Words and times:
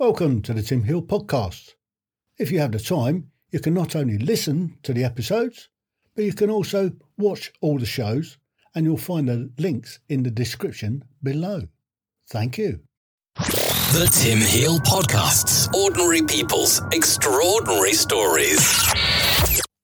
Welcome 0.00 0.40
to 0.42 0.54
the 0.54 0.62
Tim 0.62 0.82
Hill 0.82 1.02
podcast. 1.02 1.74
If 2.38 2.50
you 2.50 2.58
have 2.60 2.72
the 2.72 2.78
time, 2.78 3.30
you 3.50 3.60
can 3.60 3.74
not 3.74 3.94
only 3.94 4.16
listen 4.16 4.78
to 4.82 4.94
the 4.94 5.04
episodes, 5.04 5.68
but 6.16 6.24
you 6.24 6.32
can 6.32 6.48
also 6.48 6.90
watch 7.18 7.52
all 7.60 7.78
the 7.78 7.84
shows, 7.84 8.38
and 8.74 8.86
you'll 8.86 8.96
find 8.96 9.28
the 9.28 9.50
links 9.58 9.98
in 10.08 10.22
the 10.22 10.30
description 10.30 11.04
below. 11.22 11.68
Thank 12.30 12.56
you. 12.56 12.80
The 13.36 14.10
Tim 14.10 14.38
Hill 14.38 14.78
Podcasts. 14.78 15.70
Ordinary 15.74 16.22
people's 16.22 16.80
extraordinary 16.92 17.92
stories. 17.92 18.82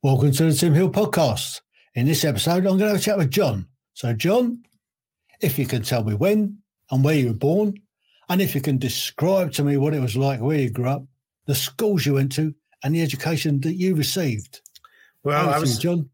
Welcome 0.03 0.33
to 0.33 0.45
the 0.45 0.55
Tim 0.55 0.73
Hill 0.73 0.89
podcast. 0.89 1.61
In 1.95 2.07
this 2.07 2.25
episode, 2.25 2.65
I'm 2.67 2.79
going 2.79 2.79
to 2.79 2.89
have 2.89 2.97
a 2.97 3.01
chat 3.01 3.19
with 3.19 3.31
John. 3.31 3.67
So, 3.93 4.15
John, 4.15 4.63
if 5.43 5.59
you 5.59 5.67
can 5.67 5.83
tell 5.83 6.05
me 6.05 6.15
when 6.15 6.63
and 6.91 7.05
where 7.05 7.17
you 7.17 7.27
were 7.29 7.35
born, 7.35 7.75
and 8.29 8.43
if 8.43 8.55
you 8.55 8.61
can 8.61 8.79
describe 8.79 9.53
to 9.53 9.65
me 9.65 9.77
what 9.77 9.95
it 9.95 10.01
was 10.01 10.17
like 10.17 10.41
where 10.41 10.59
you 10.59 10.71
grew 10.71 10.89
up, 10.89 11.05
the 11.47 11.55
schools 11.55 12.05
you 12.05 12.15
went 12.15 12.33
to, 12.33 12.55
and 12.83 12.95
the 12.95 13.03
education 13.03 13.61
that 13.61 13.75
you 13.75 13.95
received. 13.95 14.61
Well, 15.23 15.49
I 15.49 15.59
was 15.59 15.79
John. 15.79 16.11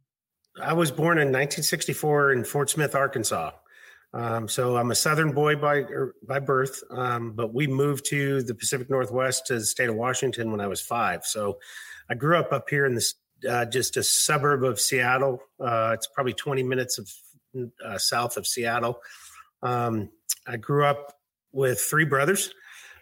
I 0.60 0.74
was 0.74 0.90
born 0.90 1.18
in 1.18 1.28
1964 1.28 2.32
in 2.32 2.44
Fort 2.44 2.70
Smith, 2.70 2.94
Arkansas. 2.94 3.52
Um, 4.14 4.46
so 4.46 4.76
I'm 4.76 4.90
a 4.90 4.94
Southern 4.94 5.32
boy 5.32 5.56
by 5.56 5.76
er, 5.76 6.14
by 6.22 6.38
birth, 6.38 6.82
um, 6.90 7.32
but 7.32 7.54
we 7.54 7.66
moved 7.66 8.04
to 8.06 8.42
the 8.42 8.54
Pacific 8.54 8.90
Northwest 8.90 9.46
to 9.46 9.54
the 9.54 9.64
state 9.64 9.88
of 9.88 9.94
Washington 9.94 10.50
when 10.50 10.60
I 10.60 10.66
was 10.66 10.82
five. 10.82 11.24
So 11.24 11.58
I 12.10 12.14
grew 12.14 12.36
up 12.36 12.52
up 12.52 12.68
here 12.68 12.84
in 12.84 12.94
this 12.94 13.14
uh, 13.48 13.64
just 13.64 13.96
a 13.96 14.02
suburb 14.02 14.64
of 14.64 14.78
Seattle. 14.78 15.42
Uh, 15.58 15.92
it's 15.94 16.06
probably 16.06 16.34
20 16.34 16.62
minutes 16.62 16.98
of 16.98 17.10
uh, 17.84 17.98
south 17.98 18.36
of 18.36 18.46
Seattle. 18.46 19.00
Um, 19.62 20.10
I 20.46 20.58
grew 20.58 20.84
up 20.84 21.14
with 21.52 21.80
three 21.80 22.04
brothers, 22.04 22.52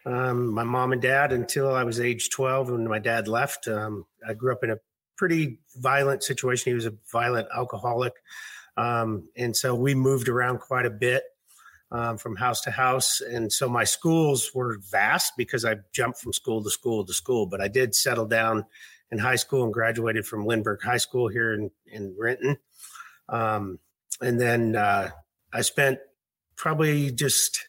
um, 0.07 0.53
my 0.53 0.65
mom 0.65 0.93
and 0.93 1.03
dad, 1.03 1.33
until 1.33 1.73
I 1.75 1.85
was 1.85 2.01
age 2.01 2.31
12 2.31 2.71
when 2.71 2.89
my 2.89 2.99
dad 2.99 3.29
left. 3.29 3.69
Um, 3.69 4.07
I 4.27 4.35
grew 4.35 4.53
up 4.53 4.65
in 4.65 4.71
a 4.71 4.79
pretty 5.17 5.59
violent 5.77 6.23
situation. 6.23 6.71
He 6.71 6.75
was 6.75 6.87
a 6.87 6.95
violent 7.13 7.49
alcoholic. 7.55 8.15
Um, 8.77 9.29
and 9.37 9.55
so 9.55 9.75
we 9.75 9.95
moved 9.95 10.29
around 10.29 10.61
quite 10.61 10.87
a 10.87 10.91
bit 10.91 11.25
um, 11.93 12.17
from 12.17 12.37
house 12.37 12.63
to 12.63 12.71
house. 12.71 13.21
And 13.21 13.53
so 13.53 13.69
my 13.69 13.85
schools 13.85 14.53
were 14.55 14.79
vast 14.91 15.35
because 15.37 15.65
I 15.65 15.77
jumped 15.93 16.19
from 16.19 16.33
school 16.33 16.63
to 16.63 16.71
school 16.71 17.05
to 17.05 17.13
school, 17.13 17.47
but 17.47 17.61
I 17.61 17.69
did 17.69 17.95
settle 17.95 18.27
down 18.27 18.65
in 19.11 19.19
high 19.19 19.37
school 19.37 19.65
and 19.65 19.75
graduated 19.75 20.27
from 20.27 20.47
Lindbergh 20.47 20.83
High 20.83 20.99
School 20.99 21.29
here 21.29 21.53
in, 21.53 21.71
in 21.87 22.15
Renton. 22.19 22.57
Um, 23.29 23.79
and 24.21 24.41
then 24.41 24.77
uh, 24.77 25.11
I 25.53 25.63
spent 25.63 25.99
probably 26.57 27.11
just 27.11 27.69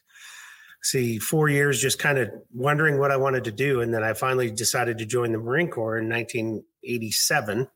see 0.82 1.18
four 1.18 1.48
years 1.48 1.80
just 1.80 1.98
kind 1.98 2.18
of 2.18 2.30
wondering 2.52 2.98
what 2.98 3.10
I 3.10 3.16
wanted 3.16 3.44
to 3.44 3.52
do, 3.52 3.80
and 3.80 3.92
then 3.94 4.02
I 4.02 4.12
finally 4.12 4.50
decided 4.50 4.98
to 4.98 5.06
join 5.06 5.32
the 5.32 5.38
Marine 5.38 5.68
Corps 5.68 5.98
in 5.98 6.08
1987. 6.08 7.68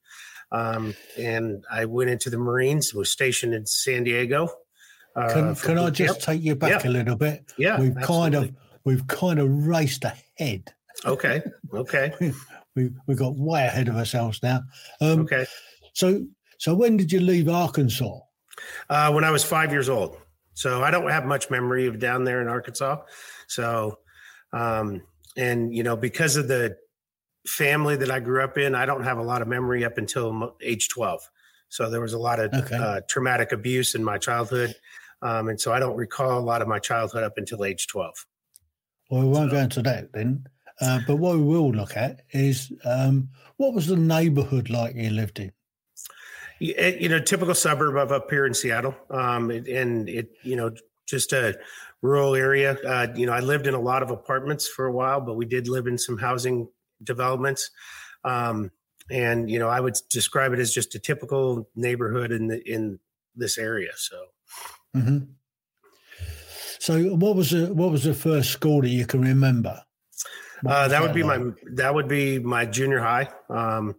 Um, 0.52 0.94
and 1.18 1.64
I 1.70 1.86
went 1.86 2.10
into 2.10 2.30
the 2.30 2.38
Marines. 2.38 2.94
Was 2.94 3.10
stationed 3.10 3.54
in 3.54 3.66
San 3.66 4.04
Diego. 4.04 4.48
Uh, 5.14 5.32
can 5.32 5.54
can 5.54 5.78
I 5.78 5.90
just 5.90 6.22
take 6.22 6.42
you 6.42 6.54
back 6.54 6.84
a 6.84 6.88
little 6.88 7.16
bit? 7.16 7.52
Yeah, 7.56 7.80
we've 7.80 7.96
absolutely. 7.96 8.04
kind 8.06 8.34
of 8.34 8.54
we've 8.84 9.06
kind 9.06 9.38
of 9.40 9.66
raced 9.66 10.04
ahead. 10.04 10.72
Okay. 11.04 11.42
Okay. 11.72 12.12
we 12.76 12.90
we 13.06 13.14
got 13.14 13.34
way 13.36 13.66
ahead 13.66 13.88
of 13.88 13.96
ourselves 13.96 14.40
now. 14.42 14.62
Um, 15.00 15.20
okay. 15.20 15.46
So 15.94 16.26
so 16.58 16.74
when 16.74 16.96
did 16.96 17.12
you 17.12 17.20
leave 17.20 17.48
Arkansas? 17.48 18.20
Uh, 18.88 19.12
when 19.12 19.24
I 19.24 19.30
was 19.30 19.44
five 19.44 19.72
years 19.72 19.88
old. 19.88 20.16
So 20.56 20.82
I 20.82 20.90
don't 20.90 21.10
have 21.10 21.26
much 21.26 21.50
memory 21.50 21.86
of 21.86 21.98
down 21.98 22.24
there 22.24 22.40
in 22.40 22.48
Arkansas. 22.48 23.02
So, 23.46 23.98
um, 24.54 25.02
and 25.36 25.74
you 25.74 25.82
know, 25.82 25.96
because 25.96 26.36
of 26.36 26.48
the 26.48 26.78
family 27.46 27.94
that 27.96 28.10
I 28.10 28.20
grew 28.20 28.42
up 28.42 28.56
in, 28.56 28.74
I 28.74 28.86
don't 28.86 29.04
have 29.04 29.18
a 29.18 29.22
lot 29.22 29.42
of 29.42 29.48
memory 29.48 29.84
up 29.84 29.98
until 29.98 30.56
age 30.62 30.88
12. 30.88 31.20
So 31.68 31.90
there 31.90 32.00
was 32.00 32.14
a 32.14 32.18
lot 32.18 32.40
of 32.40 32.54
okay. 32.54 32.74
uh, 32.74 33.00
traumatic 33.06 33.52
abuse 33.52 33.94
in 33.94 34.02
my 34.02 34.16
childhood. 34.16 34.74
Um, 35.20 35.50
and 35.50 35.60
so 35.60 35.74
I 35.74 35.78
don't 35.78 35.96
recall 35.96 36.38
a 36.38 36.40
lot 36.40 36.62
of 36.62 36.68
my 36.68 36.78
childhood 36.78 37.22
up 37.22 37.34
until 37.36 37.62
age 37.62 37.86
12. 37.88 38.14
Well, 39.10 39.22
we 39.22 39.28
won't 39.28 39.50
so. 39.50 39.56
go 39.56 39.62
into 39.62 39.82
that 39.82 40.10
then. 40.14 40.46
Uh, 40.80 41.00
but 41.06 41.16
what 41.16 41.36
we 41.36 41.42
will 41.42 41.70
look 41.70 41.98
at 41.98 42.22
is 42.30 42.72
um, 42.86 43.28
what 43.58 43.74
was 43.74 43.88
the 43.88 43.96
neighborhood 43.96 44.70
like 44.70 44.94
you 44.96 45.10
lived 45.10 45.38
in? 45.38 45.52
Eh, 46.60 46.96
you 47.00 47.08
know, 47.08 47.18
typical 47.18 47.54
suburb 47.54 47.96
of 47.96 48.12
up 48.12 48.30
here 48.30 48.46
in 48.46 48.54
Seattle, 48.54 48.94
um, 49.10 49.50
and 49.50 50.08
it, 50.08 50.30
you 50.42 50.56
know, 50.56 50.72
just 51.06 51.32
a 51.32 51.58
rural 52.02 52.34
area. 52.34 52.78
Uh, 52.86 53.08
you 53.14 53.26
know, 53.26 53.32
I 53.32 53.40
lived 53.40 53.66
in 53.66 53.74
a 53.74 53.80
lot 53.80 54.02
of 54.02 54.10
apartments 54.10 54.66
for 54.68 54.86
a 54.86 54.92
while, 54.92 55.20
but 55.20 55.34
we 55.34 55.44
did 55.44 55.68
live 55.68 55.86
in 55.86 55.98
some 55.98 56.18
housing 56.18 56.68
developments. 57.02 57.70
Um, 58.24 58.70
and 59.10 59.50
you 59.50 59.58
know, 59.58 59.68
I 59.68 59.80
would 59.80 59.96
describe 60.10 60.52
it 60.52 60.58
as 60.58 60.72
just 60.72 60.94
a 60.94 60.98
typical 60.98 61.68
neighborhood 61.76 62.32
in 62.32 62.48
the, 62.48 62.62
in 62.70 62.98
this 63.34 63.58
area. 63.58 63.92
So, 63.96 64.16
mm-hmm. 64.96 65.18
so 66.78 67.00
what 67.16 67.36
was 67.36 67.50
the 67.50 67.72
what 67.72 67.90
was 67.90 68.04
the 68.04 68.14
first 68.14 68.50
school 68.50 68.80
that 68.80 68.88
you 68.88 69.06
can 69.06 69.20
remember? 69.20 69.82
Uh, 70.66 70.88
that 70.88 71.02
would 71.02 71.12
be 71.12 71.22
like? 71.22 71.40
my 71.40 71.52
that 71.74 71.94
would 71.94 72.08
be 72.08 72.38
my 72.38 72.64
junior 72.64 73.00
high. 73.00 73.28
Um, 73.50 73.94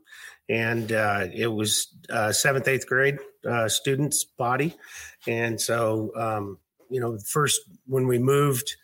and 0.49 0.91
uh, 0.91 1.27
it 1.33 1.47
was 1.47 1.87
uh, 2.09 2.31
seventh, 2.31 2.67
eighth 2.67 2.87
grade 2.87 3.19
uh, 3.47 3.67
students 3.67 4.23
body, 4.23 4.75
and 5.27 5.59
so 5.59 6.11
um, 6.15 6.57
you 6.89 6.99
know, 6.99 7.17
first 7.19 7.61
when 7.85 8.07
we 8.07 8.17
moved, 8.17 8.75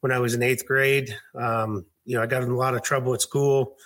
when 0.00 0.12
I 0.12 0.18
was 0.18 0.34
in 0.34 0.42
eighth 0.42 0.66
grade, 0.66 1.14
um, 1.34 1.86
you 2.04 2.16
know, 2.16 2.22
I 2.22 2.26
got 2.26 2.42
in 2.42 2.50
a 2.50 2.56
lot 2.56 2.74
of 2.74 2.82
trouble 2.82 3.14
at 3.14 3.20
school. 3.20 3.76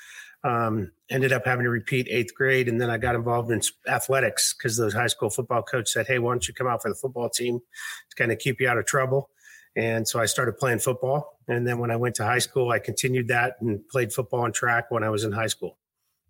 Um, 0.44 0.90
ended 1.08 1.32
up 1.32 1.44
having 1.44 1.64
to 1.64 1.70
repeat 1.70 2.08
eighth 2.10 2.34
grade, 2.34 2.68
and 2.68 2.80
then 2.80 2.90
I 2.90 2.98
got 2.98 3.14
involved 3.14 3.52
in 3.52 3.60
athletics 3.86 4.54
because 4.54 4.76
the 4.76 4.90
high 4.90 5.06
school 5.06 5.30
football 5.30 5.62
coach 5.62 5.88
said, 5.88 6.06
"Hey, 6.06 6.18
why 6.18 6.32
don't 6.32 6.48
you 6.48 6.54
come 6.54 6.66
out 6.66 6.82
for 6.82 6.88
the 6.88 6.96
football 6.96 7.28
team 7.28 7.60
to 8.10 8.16
kind 8.16 8.32
of 8.32 8.38
keep 8.38 8.60
you 8.60 8.68
out 8.68 8.76
of 8.76 8.86
trouble?" 8.86 9.30
And 9.76 10.06
so 10.06 10.20
I 10.20 10.26
started 10.26 10.58
playing 10.58 10.80
football. 10.80 11.38
And 11.48 11.66
then 11.66 11.78
when 11.78 11.90
I 11.90 11.96
went 11.96 12.14
to 12.16 12.24
high 12.24 12.40
school, 12.40 12.70
I 12.70 12.78
continued 12.78 13.28
that 13.28 13.54
and 13.60 13.86
played 13.88 14.12
football 14.12 14.44
and 14.44 14.54
track 14.54 14.90
when 14.90 15.02
I 15.02 15.10
was 15.10 15.24
in 15.24 15.32
high 15.32 15.46
school. 15.46 15.78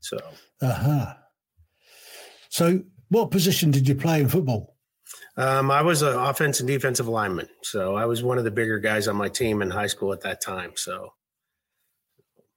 So, 0.03 0.19
uh-huh. 0.61 1.15
So, 2.51 2.83
what 3.09 3.31
position 3.31 3.71
did 3.71 3.89
you 3.89 3.95
play 3.95 4.21
in 4.21 4.29
football? 4.29 4.77
Um, 5.37 5.71
I 5.71 5.81
was 5.81 6.03
an 6.03 6.15
offense 6.15 6.61
and 6.61 6.67
defensive 6.67 7.09
lineman. 7.09 7.49
So, 7.63 7.97
I 7.97 8.05
was 8.05 8.23
one 8.23 8.37
of 8.37 8.45
the 8.45 8.51
bigger 8.51 8.79
guys 8.79 9.09
on 9.09 9.17
my 9.17 9.29
team 9.29 9.63
in 9.63 9.71
high 9.71 9.87
school 9.87 10.13
at 10.13 10.21
that 10.23 10.43
time. 10.43 10.73
So, 10.77 11.15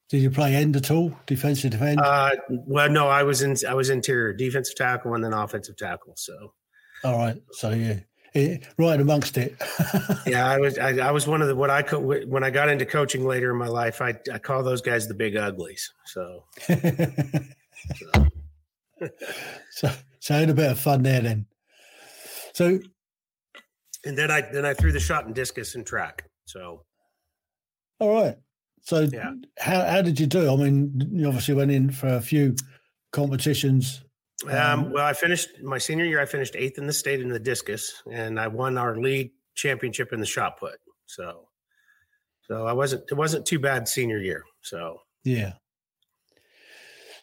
did 0.09 0.22
you 0.22 0.29
play 0.29 0.53
end 0.53 0.75
at 0.75 0.91
all, 0.91 1.17
defensive 1.25 1.72
defense? 1.72 2.00
Uh, 2.00 2.35
well, 2.50 2.89
no, 2.89 3.07
I 3.07 3.23
was 3.23 3.41
in. 3.41 3.55
I 3.67 3.73
was 3.73 3.89
interior 3.89 4.34
defensive 4.34 4.75
tackle 4.75 5.16
and 5.16 5.23
then 5.23 5.34
offensive 5.34 5.78
tackle. 5.78 6.13
So, 6.16 6.53
all 7.03 7.17
right. 7.17 7.41
So 7.53 7.72
yeah, 7.72 8.00
Eh, 8.35 8.57
right 8.78 9.00
amongst 9.00 9.38
it. 9.38 9.56
yeah, 10.28 10.46
I 10.46 10.59
was. 10.59 10.78
I, 10.78 10.97
I, 10.97 11.12
was 11.12 11.25
one 11.25 11.41
of 11.41 11.47
the 11.47 11.56
what 11.56 11.69
I 11.69 11.81
co- 11.81 12.01
when 12.01 12.44
I 12.44 12.50
got 12.50 12.68
into 12.68 12.85
coaching 12.85 13.25
later 13.25 13.51
in 13.51 13.57
my 13.57 13.68
life. 13.68 14.01
I, 14.01 14.13
I 14.31 14.40
call 14.40 14.62
those 14.62 14.81
guys 14.81 15.07
the 15.07 15.13
big 15.13 15.38
uglies. 15.38 15.94
So, 16.06 16.44
so. 16.59 18.28
so, 19.72 19.90
so 20.19 20.35
I 20.35 20.40
had 20.40 20.50
a 20.50 20.53
bit 20.53 20.69
of 20.69 20.78
fun 20.78 21.03
there 21.03 21.22
then. 21.22 21.46
So, 22.53 22.79
and 24.03 24.18
then 24.18 24.29
I 24.29 24.41
then 24.41 24.66
I 24.66 24.73
threw 24.73 24.91
the 24.91 25.00
shot 25.00 25.25
and 25.25 25.34
discus 25.34 25.75
and 25.75 25.85
track. 25.85 26.29
So, 26.44 26.84
all 28.00 28.22
right. 28.22 28.35
So, 28.81 29.07
yeah. 29.13 29.31
how 29.57 29.85
how 29.85 30.02
did 30.02 30.19
you 30.19 30.28
do? 30.28 30.52
I 30.52 30.57
mean, 30.57 31.09
you 31.13 31.28
obviously 31.28 31.53
went 31.53 31.72
in 31.72 31.90
for 31.90 32.07
a 32.07 32.22
few 32.22 32.57
competitions 33.13 34.04
um, 34.44 34.51
um, 34.51 34.91
well, 34.91 35.06
I 35.06 35.13
finished 35.13 35.62
my 35.63 35.78
senior 35.78 36.06
year. 36.06 36.22
I 36.22 36.25
finished 36.25 36.56
eighth 36.56 36.78
in 36.78 36.88
the 36.88 36.94
state 36.94 37.22
in 37.22 37.29
the 37.29 37.40
discus, 37.40 38.01
and 38.12 38.40
I 38.40 38.47
won 38.47 38.78
our 38.78 38.97
league 38.97 39.31
championship 39.56 40.12
in 40.12 40.19
the 40.19 40.25
shot 40.25 40.59
put. 40.59 40.75
So, 41.06 41.47
so 42.47 42.66
I 42.66 42.73
wasn't. 42.73 43.03
It 43.09 43.16
wasn't 43.16 43.46
too 43.46 43.59
bad 43.59 43.88
senior 43.88 44.19
year. 44.19 44.44
So 44.62 45.00
yeah. 45.23 45.53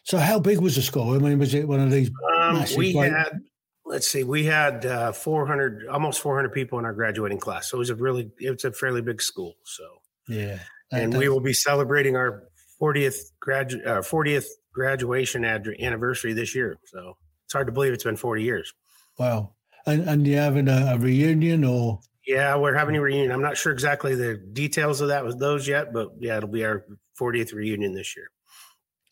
So 0.03 0.17
how 0.17 0.39
big 0.39 0.59
was 0.59 0.75
the 0.75 0.81
school? 0.81 1.13
I 1.13 1.17
mean, 1.19 1.39
was 1.39 1.53
it 1.53 1.67
one 1.67 1.79
of 1.79 1.91
these? 1.91 2.11
Um, 2.35 2.65
we 2.75 2.93
great- 2.93 3.11
had. 3.11 3.39
Let's 3.85 4.07
see. 4.07 4.23
We 4.23 4.45
had 4.45 4.85
uh, 4.85 5.11
400, 5.11 5.87
almost 5.87 6.21
400 6.21 6.53
people 6.53 6.79
in 6.79 6.85
our 6.85 6.93
graduating 6.93 7.39
class. 7.39 7.69
So 7.69 7.77
it 7.77 7.79
was 7.79 7.89
a 7.89 7.95
really, 7.95 8.31
it's 8.39 8.63
a 8.63 8.71
fairly 8.71 9.01
big 9.01 9.21
school. 9.21 9.55
So 9.65 9.83
yeah, 10.29 10.59
and 10.91 11.15
we 11.15 11.27
will 11.27 11.41
be 11.41 11.53
celebrating 11.53 12.15
our 12.15 12.43
40th 12.81 13.17
grad, 13.41 13.73
uh, 13.73 13.99
40th 13.99 14.47
graduation 14.73 15.45
ad- 15.45 15.67
anniversary 15.79 16.33
this 16.33 16.55
year. 16.55 16.77
So 16.85 17.17
it's 17.45 17.53
hard 17.53 17.67
to 17.67 17.73
believe 17.73 17.93
it's 17.93 18.03
been 18.03 18.17
40 18.17 18.43
years. 18.43 18.73
Wow. 19.17 19.53
And, 19.85 20.07
and 20.07 20.27
you 20.27 20.37
having 20.37 20.67
a, 20.67 20.93
a 20.93 20.97
reunion 20.97 21.63
or? 21.63 21.99
Yeah, 22.25 22.55
we're 22.55 22.73
having 22.73 22.95
a 22.95 23.01
reunion. 23.01 23.31
I'm 23.31 23.41
not 23.41 23.57
sure 23.57 23.71
exactly 23.71 24.15
the 24.15 24.37
details 24.37 25.01
of 25.01 25.09
that 25.09 25.25
with 25.25 25.39
those 25.39 25.67
yet, 25.67 25.93
but 25.93 26.09
yeah, 26.19 26.37
it'll 26.37 26.49
be 26.49 26.63
our 26.63 26.85
40th 27.19 27.53
reunion 27.53 27.93
this 27.93 28.15
year. 28.15 28.27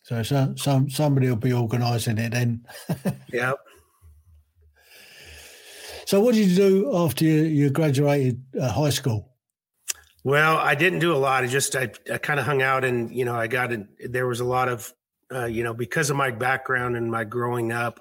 So 0.03 0.23
some, 0.23 0.57
some 0.57 0.89
somebody 0.89 1.29
will 1.29 1.35
be 1.35 1.53
organising 1.53 2.17
it 2.17 2.31
then. 2.31 2.65
yeah. 3.33 3.53
So 6.05 6.19
what 6.19 6.35
did 6.35 6.49
you 6.49 6.55
do 6.55 6.97
after 6.97 7.23
you, 7.23 7.43
you 7.43 7.69
graduated 7.69 8.43
uh, 8.59 8.71
high 8.71 8.89
school? 8.89 9.29
Well, 10.23 10.57
I 10.57 10.75
didn't 10.75 10.99
do 10.99 11.13
a 11.13 11.17
lot. 11.17 11.43
I 11.43 11.47
just 11.47 11.75
I, 11.75 11.91
I 12.11 12.17
kind 12.17 12.39
of 12.39 12.45
hung 12.45 12.61
out, 12.61 12.83
and 12.83 13.15
you 13.15 13.25
know, 13.25 13.35
I 13.35 13.47
got 13.47 13.71
in, 13.71 13.87
there 13.99 14.27
was 14.27 14.39
a 14.39 14.45
lot 14.45 14.69
of 14.69 14.93
uh, 15.33 15.45
you 15.45 15.63
know 15.63 15.73
because 15.73 16.09
of 16.09 16.15
my 16.15 16.31
background 16.31 16.95
and 16.95 17.09
my 17.09 17.23
growing 17.23 17.71
up, 17.71 17.99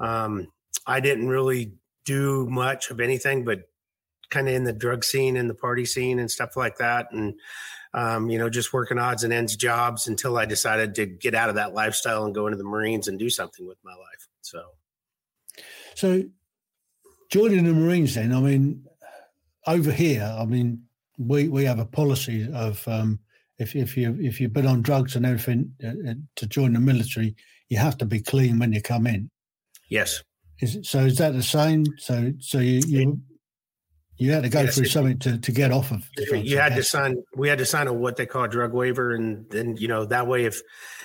um, 0.00 0.48
I 0.86 1.00
didn't 1.00 1.28
really 1.28 1.74
do 2.04 2.46
much 2.48 2.90
of 2.90 3.00
anything, 3.00 3.44
but 3.44 3.62
kind 4.30 4.48
of 4.48 4.54
in 4.54 4.64
the 4.64 4.72
drug 4.72 5.04
scene 5.04 5.36
and 5.36 5.48
the 5.48 5.54
party 5.54 5.84
scene 5.84 6.18
and 6.18 6.30
stuff 6.30 6.56
like 6.56 6.78
that, 6.78 7.08
and 7.12 7.34
um, 7.94 8.28
you 8.30 8.38
know, 8.38 8.50
just 8.50 8.72
working 8.72 8.98
odds 8.98 9.24
and 9.24 9.32
ends 9.32 9.56
jobs 9.56 10.06
until 10.06 10.36
I 10.36 10.44
decided 10.44 10.94
to 10.96 11.06
get 11.06 11.34
out 11.34 11.48
of 11.48 11.54
that 11.56 11.74
lifestyle 11.74 12.24
and 12.24 12.34
go 12.34 12.46
into 12.46 12.58
the 12.58 12.64
Marines 12.64 13.08
and 13.08 13.18
do 13.18 13.30
something 13.30 13.66
with 13.66 13.78
my 13.82 13.92
life. 13.92 14.28
So, 14.42 14.62
so 15.94 16.22
joining 17.30 17.64
the 17.64 17.72
Marines, 17.72 18.14
then 18.14 18.34
I 18.34 18.40
mean, 18.40 18.84
over 19.66 19.90
here, 19.90 20.34
I 20.38 20.44
mean, 20.44 20.84
we 21.18 21.48
we 21.48 21.64
have 21.64 21.78
a 21.78 21.86
policy 21.86 22.48
of 22.52 22.86
um, 22.86 23.20
if 23.58 23.74
if 23.74 23.96
you 23.96 24.16
if 24.20 24.40
you've 24.40 24.52
been 24.52 24.66
on 24.66 24.82
drugs 24.82 25.16
and 25.16 25.26
everything 25.26 25.72
uh, 25.82 26.10
uh, 26.10 26.14
to 26.36 26.46
join 26.46 26.72
the 26.72 26.80
military, 26.80 27.34
you 27.68 27.78
have 27.78 27.98
to 27.98 28.06
be 28.06 28.20
clean 28.20 28.58
when 28.58 28.72
you 28.72 28.80
come 28.80 29.06
in. 29.06 29.30
Yes. 29.88 30.22
Is 30.60 30.76
it, 30.76 30.86
so? 30.86 31.00
Is 31.00 31.18
that 31.18 31.34
the 31.34 31.42
same? 31.42 31.84
So 31.98 32.32
so 32.38 32.58
you 32.58 32.80
you 32.86 33.20
you 34.16 34.32
had 34.32 34.42
to 34.42 34.48
go 34.48 34.62
yes, 34.62 34.74
through 34.74 34.86
it, 34.86 34.90
something 34.90 35.18
to, 35.20 35.38
to 35.38 35.52
get 35.52 35.70
off 35.70 35.92
of. 35.92 36.08
You 36.16 36.58
had 36.58 36.74
to 36.74 36.82
sign. 36.82 37.22
We 37.36 37.48
had 37.48 37.58
to 37.58 37.66
sign 37.66 37.86
a 37.86 37.92
what 37.92 38.16
they 38.16 38.26
call 38.26 38.44
a 38.44 38.48
drug 38.48 38.72
waiver, 38.72 39.14
and 39.14 39.48
then 39.50 39.76
you 39.76 39.88
know 39.88 40.04
that 40.06 40.26
way 40.26 40.44
if 40.44 40.60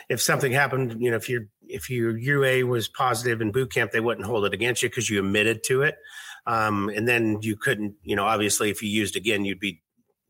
if 0.09 0.21
something 0.21 0.51
happened, 0.51 0.97
you 0.99 1.11
know 1.11 1.17
if 1.17 1.29
your 1.29 1.43
if 1.67 1.89
your 1.89 2.17
UA 2.17 2.65
was 2.65 2.87
positive 2.87 3.41
in 3.41 3.51
boot 3.51 3.71
camp, 3.71 3.91
they 3.91 3.99
wouldn't 3.99 4.25
hold 4.25 4.45
it 4.45 4.53
against 4.53 4.83
you 4.83 4.89
because 4.89 5.09
you 5.09 5.19
admitted 5.19 5.63
to 5.65 5.81
it. 5.83 5.95
Um, 6.45 6.89
and 6.89 7.07
then 7.07 7.39
you 7.41 7.55
couldn't, 7.55 7.95
you 8.03 8.15
know, 8.15 8.25
obviously 8.25 8.69
if 8.69 8.83
you 8.83 8.89
used 8.89 9.15
again, 9.15 9.45
you'd 9.45 9.61
be 9.61 9.81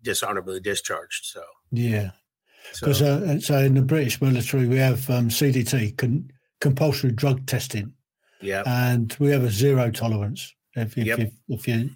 dishonorably 0.04 0.60
discharged. 0.60 1.25
So 1.25 1.42
yeah, 1.74 2.12
because 2.80 3.00
so, 3.00 3.18
uh, 3.18 3.40
so 3.40 3.58
in 3.58 3.74
the 3.74 3.81
British 3.81 4.22
military 4.22 4.68
we 4.68 4.78
have 4.78 5.10
um, 5.10 5.30
CDT, 5.30 5.98
con- 5.98 6.30
compulsory 6.62 7.12
drug 7.12 7.46
testing. 7.48 7.94
Yeah, 8.42 8.64
and 8.66 9.16
we 9.20 9.31
have 9.31 9.44
a 9.44 9.50
zero 9.50 9.90
tolerance. 9.90 10.54
If 10.75 10.98
if, 10.98 11.06
yep. 11.06 11.20
if, 11.20 11.34
if, 11.50 11.68
you, 11.68 11.90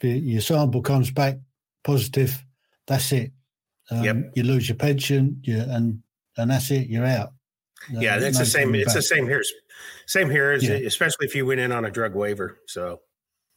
if 0.00 0.24
your 0.24 0.40
sample 0.40 0.82
comes 0.82 1.10
back 1.10 1.38
positive, 1.82 2.44
that's 2.86 3.10
it. 3.12 3.32
Um, 3.90 4.04
yep. 4.04 4.16
You 4.34 4.44
lose 4.44 4.68
your 4.68 4.76
pension, 4.76 5.40
you, 5.42 5.58
and 5.58 6.00
and 6.36 6.50
that's 6.50 6.70
it. 6.70 6.88
You're 6.88 7.06
out. 7.06 7.32
Yeah, 7.90 8.18
that's 8.18 8.38
no 8.38 8.44
the 8.44 8.50
same. 8.50 8.74
It's 8.74 8.86
back. 8.86 8.94
the 8.94 9.02
same 9.02 9.26
here. 9.26 9.42
Same 10.06 10.30
here, 10.30 10.52
as, 10.52 10.64
yeah. 10.64 10.74
especially 10.76 11.26
if 11.26 11.34
you 11.34 11.46
went 11.46 11.60
in 11.60 11.72
on 11.72 11.84
a 11.84 11.90
drug 11.90 12.14
waiver. 12.14 12.58
So 12.66 13.00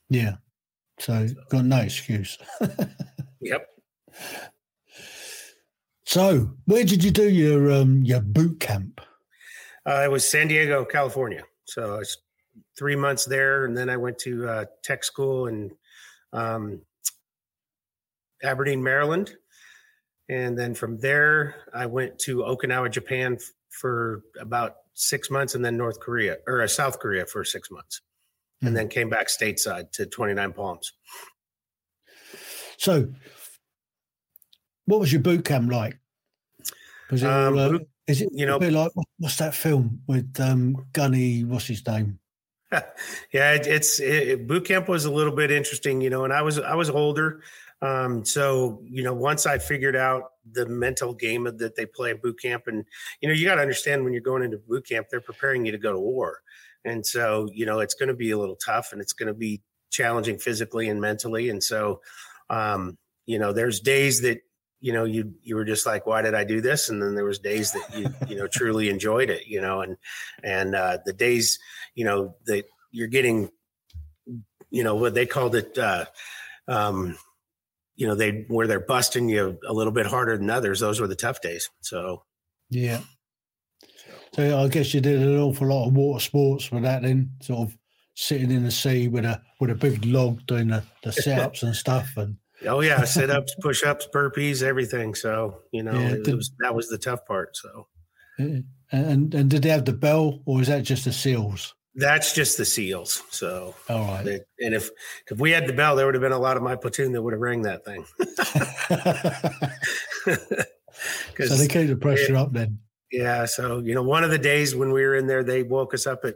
yeah, 0.09 0.35
so, 0.99 1.27
so. 1.27 1.33
got 1.49 1.65
no 1.65 1.77
excuse. 1.77 2.37
yep. 3.41 3.67
So, 6.11 6.51
where 6.65 6.83
did 6.83 7.05
you 7.05 7.11
do 7.11 7.29
your 7.29 7.71
um, 7.71 8.03
your 8.03 8.19
boot 8.19 8.59
camp? 8.59 8.99
Uh, 9.87 10.01
it 10.03 10.11
was 10.11 10.27
San 10.27 10.49
Diego, 10.49 10.83
California. 10.83 11.43
So 11.63 11.95
I 11.95 11.99
was 11.99 12.17
three 12.77 12.97
months 12.97 13.23
there, 13.23 13.63
and 13.63 13.77
then 13.77 13.89
I 13.89 13.95
went 13.95 14.17
to 14.19 14.45
uh, 14.45 14.65
tech 14.83 15.05
school 15.05 15.47
in 15.47 15.71
um, 16.33 16.81
Aberdeen, 18.43 18.83
Maryland, 18.83 19.37
and 20.27 20.59
then 20.59 20.73
from 20.73 20.97
there 20.97 21.55
I 21.73 21.85
went 21.85 22.19
to 22.25 22.39
Okinawa, 22.39 22.91
Japan, 22.91 23.37
f- 23.39 23.49
for 23.69 24.23
about 24.37 24.75
six 24.95 25.31
months, 25.31 25.55
and 25.55 25.63
then 25.63 25.77
North 25.77 26.01
Korea 26.01 26.39
or 26.45 26.61
uh, 26.61 26.67
South 26.67 26.99
Korea 26.99 27.25
for 27.25 27.45
six 27.45 27.71
months, 27.71 28.01
mm-hmm. 28.57 28.67
and 28.67 28.73
hmm. 28.73 28.75
then 28.79 28.89
came 28.89 29.07
back 29.07 29.27
stateside 29.27 29.93
to 29.93 30.05
Twenty 30.07 30.33
Nine 30.33 30.51
Palms. 30.51 30.91
So, 32.75 33.13
what 34.87 34.99
was 34.99 35.13
your 35.13 35.21
boot 35.21 35.45
camp 35.45 35.71
like? 35.71 36.00
Was 37.11 37.23
it, 37.23 37.29
um, 37.29 37.57
uh, 37.57 37.77
is 38.07 38.21
it 38.21 38.29
you 38.31 38.45
know, 38.45 38.57
like 38.57 38.91
what's 39.19 39.37
that 39.37 39.53
film 39.53 40.01
with 40.07 40.39
um, 40.39 40.85
Gunny? 40.93 41.43
What's 41.43 41.67
his 41.67 41.85
name? 41.85 42.19
yeah, 42.71 43.53
it, 43.53 43.67
it's 43.67 43.99
it, 43.99 44.47
boot 44.47 44.65
camp 44.65 44.87
was 44.87 45.05
a 45.05 45.11
little 45.11 45.35
bit 45.35 45.51
interesting, 45.51 45.99
you 45.99 46.09
know, 46.09 46.23
and 46.23 46.31
I 46.31 46.41
was 46.41 46.57
I 46.57 46.75
was 46.75 46.89
older, 46.89 47.41
um, 47.81 48.23
so 48.23 48.81
you 48.85 49.03
know, 49.03 49.13
once 49.13 49.45
I 49.45 49.57
figured 49.57 49.95
out 49.95 50.31
the 50.49 50.65
mental 50.65 51.13
game 51.13 51.43
that 51.43 51.75
they 51.75 51.85
play 51.85 52.11
at 52.11 52.21
boot 52.21 52.41
camp, 52.41 52.63
and 52.67 52.85
you 53.19 53.27
know, 53.27 53.35
you 53.35 53.45
got 53.45 53.55
to 53.55 53.61
understand 53.61 54.03
when 54.03 54.13
you're 54.13 54.21
going 54.21 54.43
into 54.43 54.57
boot 54.57 54.87
camp, 54.87 55.07
they're 55.09 55.19
preparing 55.19 55.65
you 55.65 55.73
to 55.73 55.77
go 55.77 55.91
to 55.91 55.99
war, 55.99 56.41
and 56.85 57.05
so 57.05 57.49
you 57.53 57.65
know, 57.65 57.79
it's 57.79 57.93
going 57.93 58.09
to 58.09 58.15
be 58.15 58.31
a 58.31 58.37
little 58.37 58.55
tough, 58.55 58.93
and 58.93 59.01
it's 59.01 59.13
going 59.13 59.27
to 59.27 59.33
be 59.33 59.61
challenging 59.89 60.39
physically 60.39 60.87
and 60.87 61.01
mentally, 61.01 61.49
and 61.49 61.61
so 61.61 62.01
um, 62.49 62.97
you 63.25 63.37
know, 63.37 63.51
there's 63.51 63.79
days 63.79 64.21
that 64.21 64.39
you 64.81 64.91
know 64.91 65.05
you 65.05 65.33
you 65.43 65.55
were 65.55 65.63
just 65.63 65.85
like 65.85 66.05
why 66.05 66.21
did 66.21 66.33
i 66.33 66.43
do 66.43 66.59
this? 66.59 66.89
And 66.89 67.01
then 67.01 67.15
there 67.15 67.23
was 67.23 67.39
days 67.39 67.71
that 67.71 67.97
you 67.97 68.13
you 68.27 68.35
know 68.35 68.47
truly 68.47 68.89
enjoyed 68.89 69.29
it 69.29 69.47
you 69.47 69.61
know 69.61 69.81
and 69.81 69.95
and 70.43 70.75
uh 70.75 70.97
the 71.05 71.13
days 71.13 71.59
you 71.95 72.03
know 72.03 72.35
that 72.47 72.65
you're 72.91 73.07
getting 73.07 73.49
you 74.69 74.83
know 74.83 74.95
what 74.95 75.13
they 75.13 75.25
called 75.25 75.55
it 75.55 75.77
uh 75.77 76.05
um 76.67 77.17
you 77.95 78.07
know 78.07 78.15
they 78.15 78.45
where 78.47 78.67
they're 78.67 78.79
busting 78.79 79.29
you 79.29 79.57
a 79.67 79.73
little 79.73 79.93
bit 79.93 80.07
harder 80.07 80.35
than 80.37 80.49
others 80.49 80.79
those 80.79 80.99
were 80.99 81.07
the 81.07 81.15
tough 81.15 81.41
days 81.41 81.69
so. 81.81 82.23
Yeah. 82.69 83.01
So 84.33 84.59
i 84.59 84.67
guess 84.69 84.93
you 84.93 85.01
did 85.01 85.21
an 85.21 85.39
awful 85.39 85.67
lot 85.67 85.87
of 85.87 85.93
water 85.93 86.19
sports 86.19 86.71
with 86.71 86.83
that 86.83 87.03
then 87.03 87.31
sort 87.41 87.67
of 87.67 87.77
sitting 88.15 88.51
in 88.51 88.63
the 88.63 88.71
sea 88.71 89.07
with 89.07 89.25
a 89.25 89.41
with 89.59 89.69
a 89.69 89.75
big 89.75 90.05
log 90.05 90.45
doing 90.47 90.69
the, 90.69 90.83
the 91.03 91.11
sit-ups 91.23 91.63
and 91.63 91.75
stuff 91.75 92.13
and 92.17 92.37
Oh 92.67 92.81
yeah, 92.81 93.03
sit 93.05 93.29
ups, 93.29 93.55
push 93.59 93.83
ups, 93.83 94.07
burpees, 94.13 94.61
everything. 94.61 95.15
So 95.15 95.61
you 95.71 95.83
know, 95.83 95.93
yeah, 95.93 96.15
it, 96.25 96.35
was, 96.35 96.51
that 96.59 96.75
was 96.75 96.87
the 96.87 96.97
tough 96.97 97.25
part. 97.25 97.57
So, 97.57 97.87
and 98.37 98.65
and 98.91 99.49
did 99.49 99.63
they 99.63 99.69
have 99.69 99.85
the 99.85 99.93
bell, 99.93 100.41
or 100.45 100.61
is 100.61 100.67
that 100.67 100.83
just 100.83 101.05
the 101.05 101.13
seals? 101.13 101.73
That's 101.95 102.33
just 102.33 102.57
the 102.57 102.63
seals. 102.63 103.21
So, 103.31 103.75
all 103.89 104.05
right. 104.05 104.23
They, 104.23 104.39
and 104.59 104.73
if 104.73 104.89
if 105.29 105.39
we 105.39 105.51
had 105.51 105.67
the 105.67 105.73
bell, 105.73 105.95
there 105.95 106.05
would 106.05 106.15
have 106.15 106.21
been 106.21 106.31
a 106.31 106.39
lot 106.39 106.55
of 106.55 106.63
my 106.63 106.75
platoon 106.75 107.11
that 107.11 107.21
would 107.21 107.33
have 107.33 107.41
rang 107.41 107.63
that 107.63 107.83
thing. 107.83 108.05
so 111.47 111.55
they 111.55 111.67
keep 111.67 111.89
the 111.89 111.97
pressure 111.99 112.33
it, 112.33 112.37
up 112.37 112.53
then. 112.53 112.79
Yeah. 113.11 113.45
So 113.45 113.79
you 113.79 113.93
know, 113.93 114.03
one 114.03 114.23
of 114.23 114.29
the 114.29 114.37
days 114.37 114.75
when 114.75 114.91
we 114.91 115.03
were 115.03 115.15
in 115.15 115.27
there, 115.27 115.43
they 115.43 115.63
woke 115.63 115.93
us 115.93 116.07
up 116.07 116.23
at, 116.23 116.35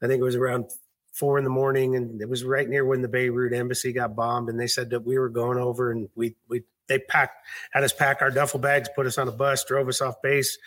I 0.00 0.06
think 0.06 0.20
it 0.20 0.24
was 0.24 0.36
around 0.36 0.66
four 1.12 1.38
in 1.38 1.44
the 1.44 1.50
morning, 1.50 1.96
and 1.96 2.20
it 2.20 2.28
was 2.28 2.44
right 2.44 2.68
near 2.68 2.84
when 2.84 3.02
the 3.02 3.08
Beirut 3.08 3.52
embassy 3.52 3.92
got 3.92 4.14
bombed. 4.14 4.48
And 4.48 4.58
they 4.58 4.66
said 4.66 4.90
that 4.90 5.04
we 5.04 5.18
were 5.18 5.28
going 5.28 5.58
over, 5.58 5.90
and 5.90 6.08
we 6.14 6.36
we 6.48 6.62
they 6.88 6.98
packed 6.98 7.36
had 7.72 7.84
us 7.84 7.92
pack 7.92 8.22
our 8.22 8.30
duffel 8.30 8.60
bags, 8.60 8.88
put 8.94 9.06
us 9.06 9.18
on 9.18 9.28
a 9.28 9.32
bus, 9.32 9.64
drove 9.64 9.88
us 9.88 10.00
off 10.00 10.20
base 10.22 10.58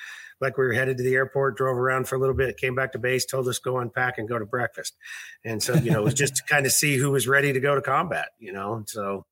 like 0.41 0.57
we 0.57 0.65
were 0.65 0.73
headed 0.73 0.97
to 0.97 1.03
the 1.03 1.13
airport, 1.13 1.55
drove 1.55 1.77
around 1.77 2.07
for 2.09 2.15
a 2.15 2.19
little 2.19 2.35
bit, 2.35 2.57
came 2.57 2.75
back 2.75 2.91
to 2.93 2.99
base, 2.99 3.25
told 3.25 3.47
us 3.47 3.59
go 3.59 3.77
unpack 3.77 4.17
and 4.17 4.27
go 4.27 4.39
to 4.39 4.45
breakfast. 4.45 4.97
And 5.45 5.61
so, 5.61 5.75
you 5.75 5.91
know, 5.91 6.01
it 6.01 6.05
was 6.05 6.15
just 6.15 6.35
to 6.37 6.43
kind 6.43 6.65
of 6.65 6.71
see 6.71 6.97
who 6.97 7.11
was 7.11 7.27
ready 7.27 7.53
to 7.53 7.59
go 7.59 7.75
to 7.75 7.81
combat, 7.81 8.29
you 8.39 8.51
know. 8.51 8.73
And 8.73 8.89
so 8.89 9.27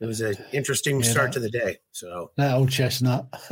it 0.00 0.06
was 0.06 0.20
an 0.20 0.36
interesting 0.52 1.00
yeah, 1.00 1.10
start 1.10 1.32
that, 1.32 1.40
to 1.40 1.40
the 1.40 1.50
day. 1.50 1.78
So 1.90 2.30
that 2.36 2.54
old 2.54 2.70
chestnut. 2.70 3.26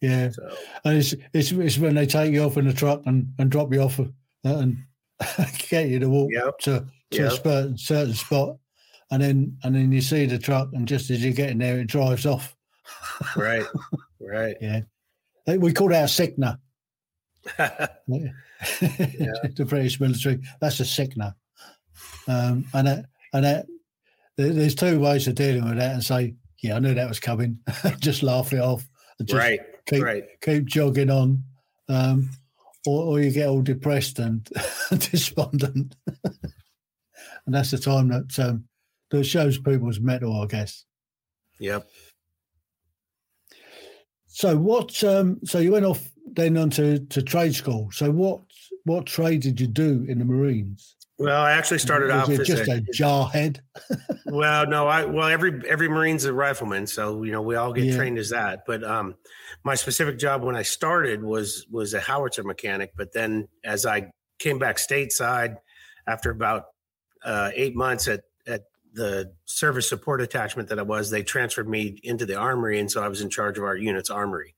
yeah. 0.00 0.28
So. 0.30 0.54
And 0.84 0.98
it's, 0.98 1.14
it's, 1.32 1.50
it's 1.52 1.78
when 1.78 1.94
they 1.94 2.06
take 2.06 2.32
you 2.32 2.42
off 2.44 2.58
in 2.58 2.66
the 2.66 2.74
truck 2.74 3.02
and, 3.06 3.32
and 3.38 3.50
drop 3.50 3.72
you 3.72 3.80
off 3.80 3.98
and 4.44 4.78
get 5.68 5.88
you 5.88 5.98
to 5.98 6.08
walk 6.08 6.30
yep. 6.32 6.58
to, 6.60 6.86
to 7.10 7.22
yep. 7.22 7.32
a 7.32 7.36
certain, 7.36 7.78
certain 7.78 8.14
spot, 8.14 8.56
and 9.10 9.22
then 9.22 9.56
and 9.62 9.74
then 9.74 9.92
you 9.92 10.00
see 10.00 10.26
the 10.26 10.38
truck, 10.38 10.68
and 10.72 10.88
just 10.88 11.10
as 11.10 11.24
you 11.24 11.32
get 11.32 11.50
in 11.50 11.58
there, 11.58 11.78
it 11.78 11.86
drives 11.86 12.26
off. 12.26 12.56
right, 13.36 13.64
right. 14.20 14.56
Yeah, 14.60 14.80
we 15.46 15.72
call 15.72 15.88
that 15.88 16.04
a 16.04 16.08
Cessna. 16.08 16.58
the 17.58 18.32
British 19.66 20.00
military. 20.00 20.40
That's 20.60 20.80
a 20.80 20.84
Cessna, 20.84 21.36
um, 22.28 22.64
and 22.72 22.86
that, 22.86 23.06
and 23.32 23.44
that, 23.44 23.66
there's 24.36 24.74
two 24.74 25.00
ways 25.00 25.28
of 25.28 25.34
dealing 25.34 25.64
with 25.64 25.78
that, 25.78 25.94
and 25.94 26.04
say, 26.04 26.34
"Yeah, 26.62 26.76
I 26.76 26.78
knew 26.78 26.94
that 26.94 27.08
was 27.08 27.20
coming." 27.20 27.58
just 27.98 28.22
laugh 28.22 28.52
it 28.52 28.60
off. 28.60 28.88
just 29.22 29.38
right, 29.38 29.60
keep, 29.86 30.02
right. 30.02 30.24
Keep 30.40 30.66
jogging 30.66 31.10
on. 31.10 31.42
Um, 31.88 32.30
or, 32.86 33.04
or 33.04 33.20
you 33.20 33.30
get 33.30 33.48
all 33.48 33.62
depressed 33.62 34.18
and 34.18 34.48
despondent. 34.90 35.96
and 37.46 37.54
that's 37.54 37.70
the 37.70 37.78
time 37.78 38.08
that 38.08 38.38
um, 38.38 38.64
that 39.10 39.24
shows 39.24 39.58
people's 39.58 40.00
mettle, 40.00 40.40
I 40.40 40.46
guess. 40.46 40.84
Yep. 41.58 41.88
So 44.26 44.56
what? 44.56 45.02
Um, 45.04 45.40
so 45.44 45.58
you 45.58 45.72
went 45.72 45.84
off 45.84 46.10
then 46.26 46.56
onto 46.56 47.04
to 47.06 47.22
trade 47.22 47.54
school. 47.54 47.90
So 47.92 48.10
what? 48.10 48.40
What 48.84 49.06
trade 49.06 49.42
did 49.42 49.60
you 49.60 49.68
do 49.68 50.04
in 50.08 50.18
the 50.18 50.24
Marines? 50.24 50.96
Well, 51.22 51.42
I 51.42 51.52
actually 51.52 51.78
started 51.78 52.06
Was 52.06 52.28
off 52.28 52.28
as 52.30 52.46
just 52.46 52.68
a, 52.68 52.78
a 52.78 52.80
jarhead. 52.80 53.60
well, 54.26 54.66
no, 54.66 54.88
I 54.88 55.04
well 55.04 55.28
every 55.28 55.62
every 55.68 55.88
Marine's 55.88 56.24
a 56.24 56.32
rifleman, 56.32 56.86
so 56.86 57.22
you 57.22 57.30
know 57.30 57.42
we 57.42 57.54
all 57.54 57.72
get 57.72 57.84
yeah. 57.84 57.96
trained 57.96 58.18
as 58.18 58.30
that. 58.30 58.64
But 58.66 58.82
um, 58.82 59.14
my 59.62 59.76
specific 59.76 60.18
job 60.18 60.42
when 60.42 60.56
I 60.56 60.62
started 60.62 61.22
was 61.22 61.66
was 61.70 61.94
a 61.94 62.00
howitzer 62.00 62.42
mechanic. 62.42 62.92
But 62.96 63.12
then 63.12 63.48
as 63.64 63.86
I 63.86 64.10
came 64.38 64.58
back 64.58 64.78
stateside 64.78 65.58
after 66.06 66.30
about 66.30 66.64
uh, 67.24 67.50
eight 67.54 67.76
months 67.76 68.08
at 68.08 68.22
at 68.46 68.62
the 68.92 69.32
service 69.44 69.88
support 69.88 70.20
attachment 70.20 70.68
that 70.70 70.78
I 70.80 70.82
was, 70.82 71.10
they 71.10 71.22
transferred 71.22 71.68
me 71.68 72.00
into 72.02 72.26
the 72.26 72.36
armory, 72.36 72.80
and 72.80 72.90
so 72.90 73.02
I 73.02 73.08
was 73.08 73.20
in 73.20 73.30
charge 73.30 73.58
of 73.58 73.64
our 73.64 73.76
unit's 73.76 74.10
armory. 74.10 74.56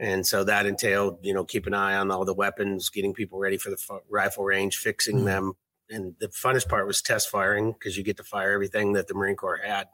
And 0.00 0.26
so 0.26 0.44
that 0.44 0.64
entailed, 0.64 1.18
you 1.22 1.34
know, 1.34 1.44
keep 1.44 1.66
an 1.66 1.74
eye 1.74 1.94
on 1.94 2.10
all 2.10 2.24
the 2.24 2.32
weapons, 2.32 2.88
getting 2.88 3.12
people 3.12 3.38
ready 3.38 3.58
for 3.58 3.68
the 3.68 3.76
f- 3.76 4.00
rifle 4.08 4.44
range, 4.44 4.78
fixing 4.78 5.16
mm-hmm. 5.16 5.26
them. 5.26 5.52
And 5.90 6.14
the 6.20 6.28
funnest 6.28 6.68
part 6.68 6.86
was 6.86 7.02
test 7.02 7.28
firing 7.28 7.72
because 7.72 7.96
you 7.96 8.04
get 8.04 8.16
to 8.18 8.24
fire 8.24 8.52
everything 8.52 8.92
that 8.92 9.08
the 9.08 9.14
Marine 9.14 9.36
Corps 9.36 9.60
had 9.64 9.88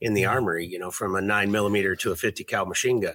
in 0.00 0.14
the 0.14 0.22
mm-hmm. 0.22 0.32
armory, 0.32 0.66
you 0.66 0.78
know, 0.78 0.90
from 0.90 1.16
a 1.16 1.20
nine 1.20 1.50
millimeter 1.50 1.96
to 1.96 2.12
a 2.12 2.16
50 2.16 2.44
cal 2.44 2.66
machine 2.66 3.00
gun. 3.00 3.14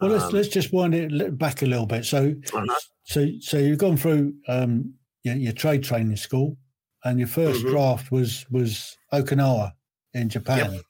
Well, 0.00 0.10
let's 0.10 0.24
um, 0.24 0.32
let's 0.32 0.48
just 0.48 0.72
wind 0.72 0.94
it 0.94 1.36
back 1.36 1.62
a 1.62 1.66
little 1.66 1.86
bit. 1.86 2.04
So, 2.04 2.34
uh-huh. 2.52 2.74
so 3.04 3.28
so 3.40 3.58
you've 3.58 3.78
gone 3.78 3.96
through 3.96 4.34
um, 4.48 4.94
your, 5.24 5.36
your 5.36 5.52
trade 5.52 5.84
training 5.84 6.16
school, 6.16 6.56
and 7.04 7.18
your 7.18 7.28
1st 7.28 7.54
mm-hmm. 7.54 7.70
draft 7.70 8.10
was 8.10 8.46
was 8.50 8.96
Okinawa 9.12 9.72
in 10.14 10.28
Japan. 10.28 10.72
Yep. 10.72 10.82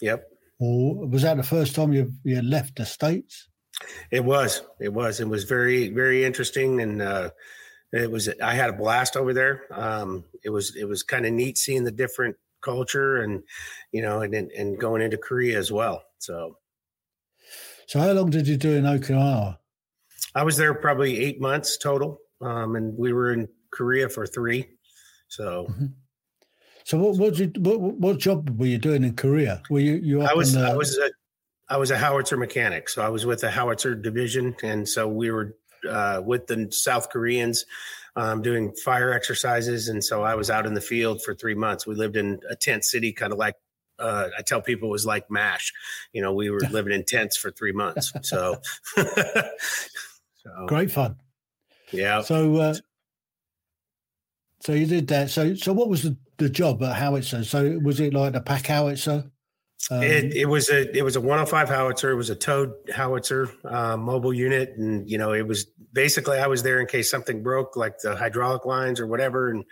yep. 0.00 0.24
Or 0.60 1.06
was 1.06 1.22
that 1.22 1.36
the 1.36 1.42
first 1.42 1.74
time 1.74 1.92
you 1.92 2.12
you 2.24 2.42
left 2.42 2.76
the 2.76 2.84
states? 2.84 3.48
It 4.10 4.24
was. 4.24 4.62
It 4.80 4.92
was. 4.92 5.20
It 5.20 5.28
was 5.28 5.44
very 5.44 5.88
very 5.88 6.24
interesting, 6.24 6.80
and 6.80 7.00
uh, 7.00 7.30
it 7.92 8.10
was. 8.10 8.28
I 8.42 8.54
had 8.54 8.70
a 8.70 8.74
blast 8.74 9.16
over 9.16 9.32
there. 9.32 9.64
Um, 9.70 10.24
it 10.44 10.50
was. 10.50 10.76
It 10.76 10.84
was 10.84 11.02
kind 11.02 11.26
of 11.26 11.32
neat 11.32 11.58
seeing 11.58 11.84
the 11.84 11.90
different 11.90 12.36
culture, 12.60 13.22
and 13.22 13.42
you 13.92 14.02
know, 14.02 14.20
and 14.20 14.34
and 14.34 14.78
going 14.78 15.02
into 15.02 15.16
Korea 15.16 15.58
as 15.58 15.72
well. 15.72 16.02
So 16.18 16.56
so, 17.88 18.00
how 18.00 18.12
long 18.12 18.28
did 18.28 18.46
you 18.46 18.58
do 18.58 18.74
in 18.74 18.84
Okinawa? 18.84 19.56
I 20.34 20.44
was 20.44 20.58
there 20.58 20.74
probably 20.74 21.20
eight 21.20 21.40
months 21.40 21.78
total, 21.78 22.18
um, 22.42 22.76
and 22.76 22.96
we 22.98 23.14
were 23.14 23.32
in 23.32 23.48
Korea 23.70 24.10
for 24.10 24.26
three. 24.26 24.68
So, 25.28 25.66
mm-hmm. 25.70 25.86
so 26.84 26.98
what 26.98 27.16
what, 27.16 27.38
you, 27.38 27.50
what 27.56 27.80
what 27.80 28.18
job 28.18 28.60
were 28.60 28.66
you 28.66 28.76
doing 28.76 29.04
in 29.04 29.16
Korea? 29.16 29.62
Were 29.70 29.80
you 29.80 29.94
you? 29.94 30.20
I 30.20 30.34
was 30.34 30.52
the... 30.52 30.68
I 30.68 30.76
was 30.76 30.98
a 30.98 31.10
I 31.70 31.78
was 31.78 31.90
a 31.90 31.96
howitzer 31.96 32.36
mechanic, 32.36 32.90
so 32.90 33.00
I 33.00 33.08
was 33.08 33.24
with 33.24 33.40
the 33.40 33.50
howitzer 33.50 33.94
division, 33.94 34.54
and 34.62 34.86
so 34.86 35.08
we 35.08 35.30
were 35.30 35.56
uh, 35.88 36.22
with 36.24 36.46
the 36.46 36.68
South 36.70 37.10
Koreans 37.10 37.66
um, 38.16 38.42
doing 38.42 38.72
fire 38.84 39.12
exercises, 39.12 39.88
and 39.88 40.02
so 40.02 40.22
I 40.22 40.34
was 40.34 40.50
out 40.50 40.66
in 40.66 40.74
the 40.74 40.80
field 40.80 41.22
for 41.22 41.34
three 41.34 41.54
months. 41.54 41.86
We 41.86 41.94
lived 41.94 42.16
in 42.16 42.40
a 42.50 42.56
tent 42.56 42.84
city, 42.84 43.12
kind 43.12 43.32
of 43.32 43.38
like 43.38 43.54
uh, 43.98 44.28
I 44.38 44.42
tell 44.42 44.60
people 44.60 44.88
it 44.88 44.92
was 44.92 45.06
like 45.06 45.30
MASH. 45.30 45.72
You 46.12 46.22
know, 46.22 46.32
we 46.32 46.50
were 46.50 46.60
living 46.70 46.92
in 46.92 47.04
tents 47.04 47.36
for 47.36 47.50
three 47.50 47.72
months. 47.72 48.12
So, 48.22 48.56
so 48.96 50.66
great 50.66 50.90
fun. 50.90 51.16
Yeah. 51.90 52.22
So, 52.22 52.56
uh, 52.56 52.74
so 54.60 54.72
you 54.72 54.86
did 54.86 55.08
that. 55.08 55.30
So, 55.30 55.54
so 55.54 55.72
what 55.72 55.88
was 55.88 56.02
the, 56.02 56.16
the 56.36 56.48
job 56.48 56.82
at 56.82 56.96
Howitzer? 56.96 57.44
So, 57.44 57.78
was 57.82 58.00
it 58.00 58.14
like 58.14 58.32
the 58.32 58.40
pack 58.40 58.66
howitzer? 58.66 59.30
Um, 59.90 60.02
it, 60.02 60.34
it 60.34 60.44
was 60.46 60.68
a 60.70 60.96
it 60.96 61.02
was 61.02 61.16
a 61.16 61.20
105 61.20 61.68
howitzer. 61.68 62.10
It 62.10 62.16
was 62.16 62.30
a 62.30 62.34
towed 62.34 62.74
howitzer 62.92 63.48
uh, 63.64 63.96
mobile 63.96 64.34
unit, 64.34 64.74
and 64.76 65.08
you 65.08 65.18
know 65.18 65.32
it 65.32 65.46
was 65.46 65.66
basically 65.92 66.38
I 66.38 66.46
was 66.46 66.62
there 66.62 66.80
in 66.80 66.86
case 66.86 67.10
something 67.10 67.42
broke, 67.42 67.76
like 67.76 67.98
the 67.98 68.16
hydraulic 68.16 68.66
lines 68.66 69.00
or 69.00 69.06
whatever, 69.06 69.50
and 69.50 69.64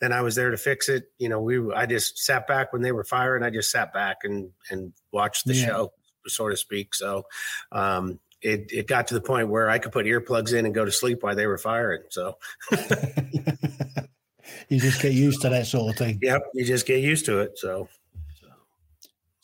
then 0.00 0.12
I 0.12 0.20
was 0.20 0.34
there 0.34 0.50
to 0.50 0.56
fix 0.56 0.88
it. 0.88 1.04
You 1.18 1.28
know, 1.28 1.40
we 1.40 1.72
I 1.72 1.86
just 1.86 2.18
sat 2.18 2.46
back 2.46 2.72
when 2.72 2.82
they 2.82 2.92
were 2.92 3.04
firing. 3.04 3.42
I 3.42 3.50
just 3.50 3.70
sat 3.70 3.92
back 3.92 4.18
and 4.22 4.50
and 4.70 4.92
watched 5.12 5.46
the 5.46 5.54
yeah. 5.54 5.66
show, 5.66 5.92
so 6.26 6.48
to 6.48 6.56
speak. 6.56 6.94
So 6.94 7.24
um, 7.72 8.20
it 8.42 8.70
it 8.70 8.86
got 8.86 9.08
to 9.08 9.14
the 9.14 9.22
point 9.22 9.48
where 9.48 9.70
I 9.70 9.78
could 9.78 9.92
put 9.92 10.06
earplugs 10.06 10.52
in 10.52 10.66
and 10.66 10.74
go 10.74 10.84
to 10.84 10.92
sleep 10.92 11.22
while 11.22 11.34
they 11.34 11.46
were 11.46 11.58
firing. 11.58 12.02
So. 12.10 12.36
you 14.68 14.78
just 14.78 15.00
get 15.00 15.12
used 15.12 15.40
to 15.40 15.48
that 15.48 15.66
sort 15.66 15.90
of 15.90 15.96
thing. 15.96 16.18
Yep, 16.22 16.42
you 16.52 16.64
just 16.64 16.86
get 16.86 17.02
used 17.02 17.24
to 17.26 17.38
it. 17.40 17.58
So 17.58 17.88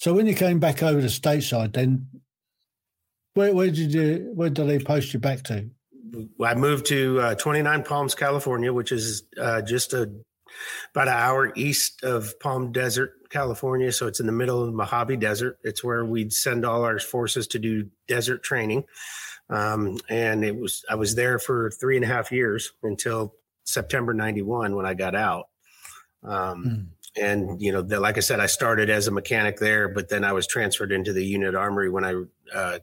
so 0.00 0.14
when 0.14 0.26
you 0.26 0.34
came 0.34 0.58
back 0.58 0.82
over 0.82 0.98
to 0.98 1.08
stateside, 1.08 1.74
then 1.74 2.06
where, 3.34 3.54
where 3.54 3.70
did 3.70 3.92
you 3.92 4.32
where 4.34 4.48
did 4.48 4.66
they 4.66 4.78
post 4.78 5.12
you 5.12 5.20
back 5.20 5.42
to? 5.44 5.68
I 6.42 6.54
moved 6.54 6.86
to 6.86 7.20
uh, 7.20 7.34
29 7.34 7.82
Palms, 7.82 8.14
California, 8.14 8.72
which 8.72 8.92
is 8.92 9.24
uh, 9.38 9.60
just 9.60 9.92
a 9.92 10.10
about 10.94 11.08
an 11.08 11.14
hour 11.14 11.52
east 11.54 12.02
of 12.02 12.32
Palm 12.40 12.72
Desert, 12.72 13.12
California. 13.28 13.92
So 13.92 14.06
it's 14.06 14.20
in 14.20 14.26
the 14.26 14.32
middle 14.32 14.60
of 14.60 14.66
the 14.68 14.72
Mojave 14.72 15.18
Desert. 15.18 15.58
It's 15.64 15.84
where 15.84 16.02
we'd 16.02 16.32
send 16.32 16.64
all 16.64 16.82
our 16.82 16.98
forces 16.98 17.46
to 17.48 17.58
do 17.58 17.90
desert 18.08 18.42
training. 18.42 18.84
Um, 19.50 19.98
and 20.08 20.42
it 20.46 20.58
was 20.58 20.82
I 20.88 20.94
was 20.94 21.14
there 21.14 21.38
for 21.38 21.70
three 21.72 21.96
and 21.96 22.06
a 22.06 22.08
half 22.08 22.32
years 22.32 22.72
until 22.82 23.34
September 23.64 24.14
'91 24.14 24.74
when 24.74 24.86
I 24.86 24.94
got 24.94 25.14
out. 25.14 25.48
Um, 26.22 26.62
hmm 26.62 26.99
and 27.16 27.60
you 27.60 27.72
know, 27.72 27.82
the, 27.82 27.98
like 28.00 28.16
I 28.16 28.20
said, 28.20 28.40
I 28.40 28.46
started 28.46 28.90
as 28.90 29.06
a 29.06 29.10
mechanic 29.10 29.58
there, 29.58 29.88
but 29.88 30.08
then 30.08 30.24
I 30.24 30.32
was 30.32 30.46
transferred 30.46 30.92
into 30.92 31.12
the 31.12 31.24
unit 31.24 31.54
armory 31.54 31.90
when 31.90 32.04
I 32.04 32.14
uh, 32.54 32.78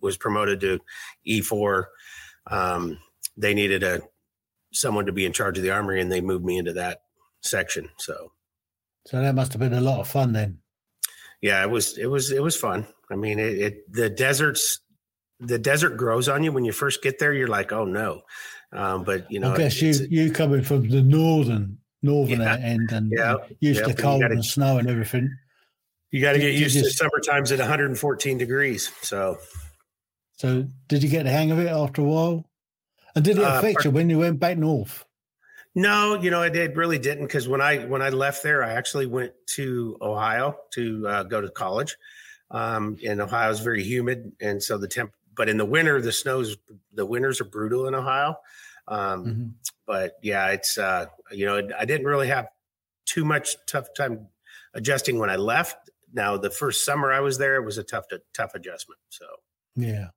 was 0.00 0.16
promoted 0.16 0.60
to 0.60 0.78
E4. 1.26 1.84
Um, 2.50 2.98
they 3.36 3.54
needed 3.54 3.82
a 3.82 4.02
someone 4.72 5.06
to 5.06 5.12
be 5.12 5.26
in 5.26 5.32
charge 5.32 5.58
of 5.58 5.64
the 5.64 5.70
armory, 5.70 6.00
and 6.00 6.10
they 6.10 6.20
moved 6.20 6.44
me 6.44 6.58
into 6.58 6.72
that 6.74 7.02
section. 7.42 7.88
So, 7.98 8.32
so 9.06 9.20
that 9.20 9.34
must 9.34 9.52
have 9.52 9.60
been 9.60 9.74
a 9.74 9.80
lot 9.80 10.00
of 10.00 10.08
fun 10.08 10.32
then. 10.32 10.58
Yeah, 11.42 11.62
it 11.62 11.70
was. 11.70 11.98
It 11.98 12.06
was. 12.06 12.30
It 12.32 12.42
was 12.42 12.56
fun. 12.56 12.86
I 13.10 13.16
mean, 13.16 13.38
it, 13.38 13.58
it 13.58 13.92
the 13.92 14.08
deserts. 14.08 14.80
The 15.38 15.58
desert 15.58 15.98
grows 15.98 16.30
on 16.30 16.42
you 16.42 16.50
when 16.50 16.64
you 16.64 16.72
first 16.72 17.02
get 17.02 17.18
there. 17.18 17.34
You're 17.34 17.46
like, 17.46 17.70
oh 17.70 17.84
no, 17.84 18.22
um, 18.72 19.04
but 19.04 19.30
you 19.30 19.38
know, 19.38 19.52
I 19.52 19.56
guess 19.58 19.82
you 19.82 19.92
you 20.08 20.32
coming 20.32 20.62
from 20.62 20.88
the 20.88 21.02
northern 21.02 21.78
northern 22.06 22.40
yeah. 22.40 22.56
end 22.56 22.92
and 22.92 23.12
yeah. 23.14 23.36
used 23.60 23.80
yeah. 23.80 23.86
to 23.86 23.94
cold 23.94 24.22
gotta, 24.22 24.34
and 24.34 24.44
snow 24.44 24.78
and 24.78 24.88
everything. 24.88 25.36
You 26.10 26.20
got 26.20 26.32
to 26.32 26.38
get 26.38 26.54
used 26.54 26.74
just, 26.74 26.92
to 26.92 26.96
summer 26.96 27.20
times 27.24 27.52
at 27.52 27.58
114 27.58 28.38
degrees. 28.38 28.90
So, 29.02 29.38
so 30.36 30.66
did 30.88 31.02
you 31.02 31.08
get 31.08 31.24
the 31.24 31.30
hang 31.30 31.50
of 31.50 31.58
it 31.58 31.68
after 31.68 32.00
a 32.00 32.04
while? 32.04 32.48
And 33.14 33.24
did 33.24 33.38
it 33.38 33.44
uh, 33.44 33.58
affect 33.58 33.80
uh, 33.80 33.82
you 33.84 33.90
when 33.90 34.08
you 34.08 34.18
went 34.18 34.40
back 34.40 34.56
north? 34.56 35.04
No, 35.74 36.14
you 36.14 36.30
know, 36.30 36.42
it, 36.42 36.56
it 36.56 36.74
really 36.74 36.98
didn't 36.98 37.26
because 37.26 37.48
when 37.48 37.60
I 37.60 37.84
when 37.84 38.00
I 38.00 38.08
left 38.08 38.42
there, 38.42 38.64
I 38.64 38.72
actually 38.72 39.06
went 39.06 39.32
to 39.56 39.98
Ohio 40.00 40.56
to 40.72 41.06
uh, 41.06 41.22
go 41.24 41.42
to 41.42 41.50
college. 41.50 41.96
Um, 42.50 42.96
and 43.06 43.20
Ohio 43.20 43.50
is 43.50 43.60
very 43.60 43.82
humid, 43.82 44.32
and 44.40 44.62
so 44.62 44.78
the 44.78 44.88
temp. 44.88 45.12
But 45.36 45.50
in 45.50 45.58
the 45.58 45.66
winter, 45.66 46.00
the 46.00 46.12
snows, 46.12 46.56
the 46.94 47.04
winters 47.04 47.42
are 47.42 47.44
brutal 47.44 47.86
in 47.88 47.94
Ohio. 47.94 48.38
Um, 48.88 49.24
mm-hmm. 49.26 49.46
But 49.86 50.16
yeah, 50.22 50.48
it's 50.48 50.78
uh, 50.78 51.06
you 51.32 51.46
know 51.46 51.68
I 51.78 51.84
didn't 51.84 52.06
really 52.06 52.28
have 52.28 52.46
too 53.06 53.24
much 53.24 53.56
tough 53.66 53.88
time 53.96 54.26
adjusting 54.74 55.18
when 55.18 55.30
I 55.30 55.36
left. 55.36 55.76
Now 56.12 56.36
the 56.36 56.50
first 56.50 56.84
summer 56.84 57.12
I 57.12 57.20
was 57.20 57.38
there, 57.38 57.56
it 57.56 57.64
was 57.64 57.78
a 57.78 57.84
tough 57.84 58.04
tough 58.34 58.54
adjustment. 58.54 59.00
So 59.08 59.26
yeah. 59.74 60.08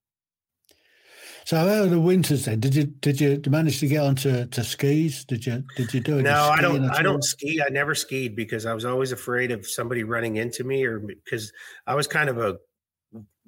So 1.45 1.57
how 1.57 1.65
are 1.65 1.87
the 1.87 1.99
winters 1.99 2.45
then? 2.45 2.59
Did 2.59 2.75
you 2.75 2.83
did 2.83 3.19
you 3.19 3.41
manage 3.49 3.79
to 3.79 3.87
get 3.87 4.03
onto 4.03 4.45
to 4.45 4.63
skis? 4.63 5.25
Did 5.25 5.47
you 5.47 5.63
did 5.75 5.91
you 5.93 5.99
do 5.99 6.19
it? 6.19 6.21
No, 6.21 6.43
I 6.43 6.61
don't. 6.61 6.87
I 6.91 7.01
don't 7.01 7.23
ski. 7.23 7.59
I 7.59 7.69
never 7.69 7.95
skied 7.95 8.35
because 8.35 8.67
I 8.67 8.73
was 8.75 8.85
always 8.85 9.11
afraid 9.11 9.49
of 9.49 9.65
somebody 9.65 10.03
running 10.03 10.35
into 10.35 10.63
me, 10.63 10.85
or 10.85 10.99
because 10.99 11.51
I 11.87 11.95
was 11.95 12.05
kind 12.05 12.29
of 12.29 12.37
a 12.37 12.57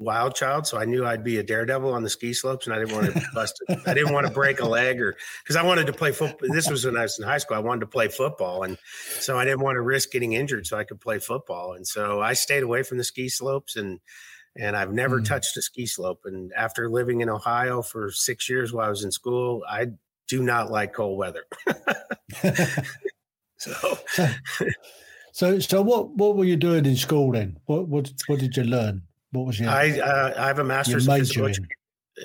wild 0.01 0.35
child, 0.35 0.67
so 0.67 0.77
I 0.77 0.85
knew 0.85 1.05
I'd 1.05 1.23
be 1.23 1.37
a 1.37 1.43
daredevil 1.43 1.93
on 1.93 2.03
the 2.03 2.09
ski 2.09 2.33
slopes, 2.33 2.65
and 2.65 2.75
I 2.75 2.79
didn't 2.79 2.93
want 2.93 3.13
to 3.13 3.23
bust. 3.33 3.61
It. 3.67 3.79
I 3.85 3.93
didn't 3.93 4.13
want 4.13 4.27
to 4.27 4.33
break 4.33 4.59
a 4.59 4.67
leg, 4.67 4.99
or 5.01 5.15
because 5.43 5.55
I 5.55 5.63
wanted 5.63 5.87
to 5.87 5.93
play 5.93 6.11
football. 6.11 6.49
This 6.51 6.69
was 6.69 6.85
when 6.85 6.97
I 6.97 7.03
was 7.03 7.17
in 7.19 7.25
high 7.25 7.37
school. 7.37 7.57
I 7.57 7.61
wanted 7.61 7.81
to 7.81 7.87
play 7.87 8.07
football, 8.07 8.63
and 8.63 8.77
so 9.19 9.37
I 9.37 9.45
didn't 9.45 9.61
want 9.61 9.75
to 9.75 9.81
risk 9.81 10.11
getting 10.11 10.33
injured, 10.33 10.67
so 10.67 10.77
I 10.77 10.83
could 10.83 10.99
play 10.99 11.19
football. 11.19 11.73
And 11.73 11.87
so 11.87 12.21
I 12.21 12.33
stayed 12.33 12.63
away 12.63 12.83
from 12.83 12.97
the 12.97 13.03
ski 13.03 13.29
slopes, 13.29 13.75
and 13.75 13.99
and 14.55 14.75
I've 14.75 14.91
never 14.91 15.21
mm. 15.21 15.25
touched 15.25 15.55
a 15.57 15.61
ski 15.61 15.85
slope. 15.85 16.21
And 16.25 16.51
after 16.53 16.89
living 16.89 17.21
in 17.21 17.29
Ohio 17.29 17.81
for 17.81 18.11
six 18.11 18.49
years 18.49 18.73
while 18.73 18.87
I 18.87 18.89
was 18.89 19.03
in 19.03 19.11
school, 19.11 19.63
I 19.69 19.87
do 20.27 20.43
not 20.43 20.71
like 20.71 20.93
cold 20.93 21.17
weather. 21.17 21.45
so. 23.57 23.99
So, 25.33 25.59
so 25.59 25.81
what 25.81 26.09
what 26.15 26.35
were 26.35 26.43
you 26.43 26.57
doing 26.57 26.85
in 26.85 26.95
school 26.95 27.31
then? 27.31 27.57
What 27.65 27.87
what 27.87 28.11
what 28.27 28.39
did 28.39 28.57
you 28.57 28.63
learn? 28.63 29.03
What 29.31 29.47
was 29.47 29.59
your? 29.59 29.69
I 29.69 29.99
uh, 29.99 30.33
I 30.37 30.47
have 30.47 30.59
a 30.59 30.63
master's 30.63 31.07
in 31.07 31.17
physical 31.17 31.45
education. 31.45 31.67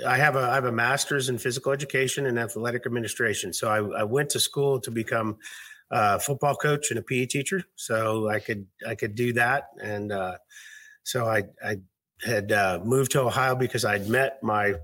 I 0.07 0.17
have 0.17 0.37
a 0.37 0.41
I 0.41 0.55
have 0.55 0.65
a 0.65 0.73
master's 0.73 1.29
in 1.29 1.39
physical 1.39 1.73
education 1.73 2.27
and 2.27 2.39
athletic 2.39 2.85
administration. 2.87 3.53
So 3.53 3.69
I, 3.69 4.01
I 4.01 4.03
went 4.03 4.31
to 4.31 4.41
school 4.41 4.81
to 4.81 4.91
become 4.91 5.39
a 5.91 6.19
football 6.19 6.57
coach 6.57 6.91
and 6.91 6.99
a 6.99 7.03
PE 7.03 7.27
teacher. 7.27 7.63
So 7.77 8.29
I 8.29 8.41
could 8.41 8.67
I 8.87 8.95
could 8.97 9.15
do 9.15 9.33
that, 9.35 9.69
and 9.81 10.11
uh, 10.11 10.37
so 11.05 11.27
I 11.27 11.45
I 11.65 11.77
had 12.25 12.51
uh, 12.51 12.81
moved 12.85 13.13
to 13.13 13.21
Ohio 13.21 13.55
because 13.55 13.85
I'd 13.85 14.09
met 14.09 14.43
my 14.43 14.75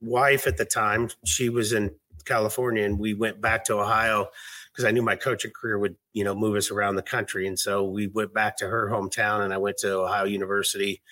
wife 0.00 0.46
at 0.46 0.56
the 0.56 0.64
time. 0.64 1.10
She 1.26 1.50
was 1.50 1.74
in 1.74 1.94
California, 2.24 2.84
and 2.84 2.98
we 2.98 3.12
went 3.12 3.42
back 3.42 3.64
to 3.64 3.74
Ohio 3.74 4.28
because 4.72 4.86
I 4.86 4.92
knew 4.92 5.02
my 5.02 5.16
coaching 5.16 5.50
career 5.50 5.78
would 5.78 5.96
you 6.14 6.24
know 6.24 6.34
move 6.34 6.56
us 6.56 6.70
around 6.70 6.96
the 6.96 7.02
country, 7.02 7.46
and 7.46 7.58
so 7.58 7.84
we 7.84 8.06
went 8.06 8.32
back 8.32 8.56
to 8.58 8.66
her 8.66 8.88
hometown, 8.90 9.44
and 9.44 9.52
I 9.52 9.58
went 9.58 9.76
to 9.78 9.98
Ohio 9.98 10.24
University 10.24 11.02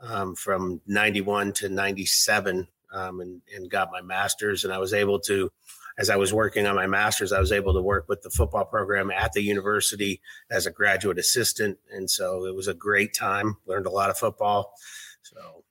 um, 0.00 0.34
from 0.34 0.80
91 0.86 1.52
to 1.54 1.68
97 1.68 2.66
um, 2.92 3.20
and, 3.20 3.40
and 3.54 3.70
got 3.70 3.90
my 3.92 4.00
master's. 4.00 4.64
And 4.64 4.72
I 4.72 4.78
was 4.78 4.92
able 4.92 5.18
to 5.20 5.50
as 5.96 6.10
I 6.10 6.16
was 6.16 6.32
working 6.32 6.66
on 6.66 6.74
my 6.74 6.86
master's, 6.86 7.32
I 7.32 7.38
was 7.38 7.52
able 7.52 7.72
to 7.72 7.80
work 7.80 8.08
with 8.08 8.22
the 8.22 8.30
football 8.30 8.64
program 8.64 9.10
at 9.10 9.32
the 9.32 9.42
university 9.42 10.20
as 10.50 10.66
a 10.66 10.72
graduate 10.72 11.18
assistant. 11.18 11.78
And 11.92 12.10
so 12.10 12.46
it 12.46 12.54
was 12.54 12.66
a 12.66 12.74
great 12.74 13.14
time, 13.14 13.56
learned 13.66 13.86
a 13.86 13.90
lot 13.90 14.10
of 14.10 14.18
football. 14.18 14.74
So, 15.22 15.64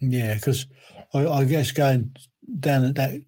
yeah, 0.00 0.34
because 0.34 0.66
I, 1.14 1.26
I, 1.26 1.44
guess 1.44 1.70
going 1.70 2.16
down 2.58 2.84
at 2.84 2.94
that, 2.96 3.22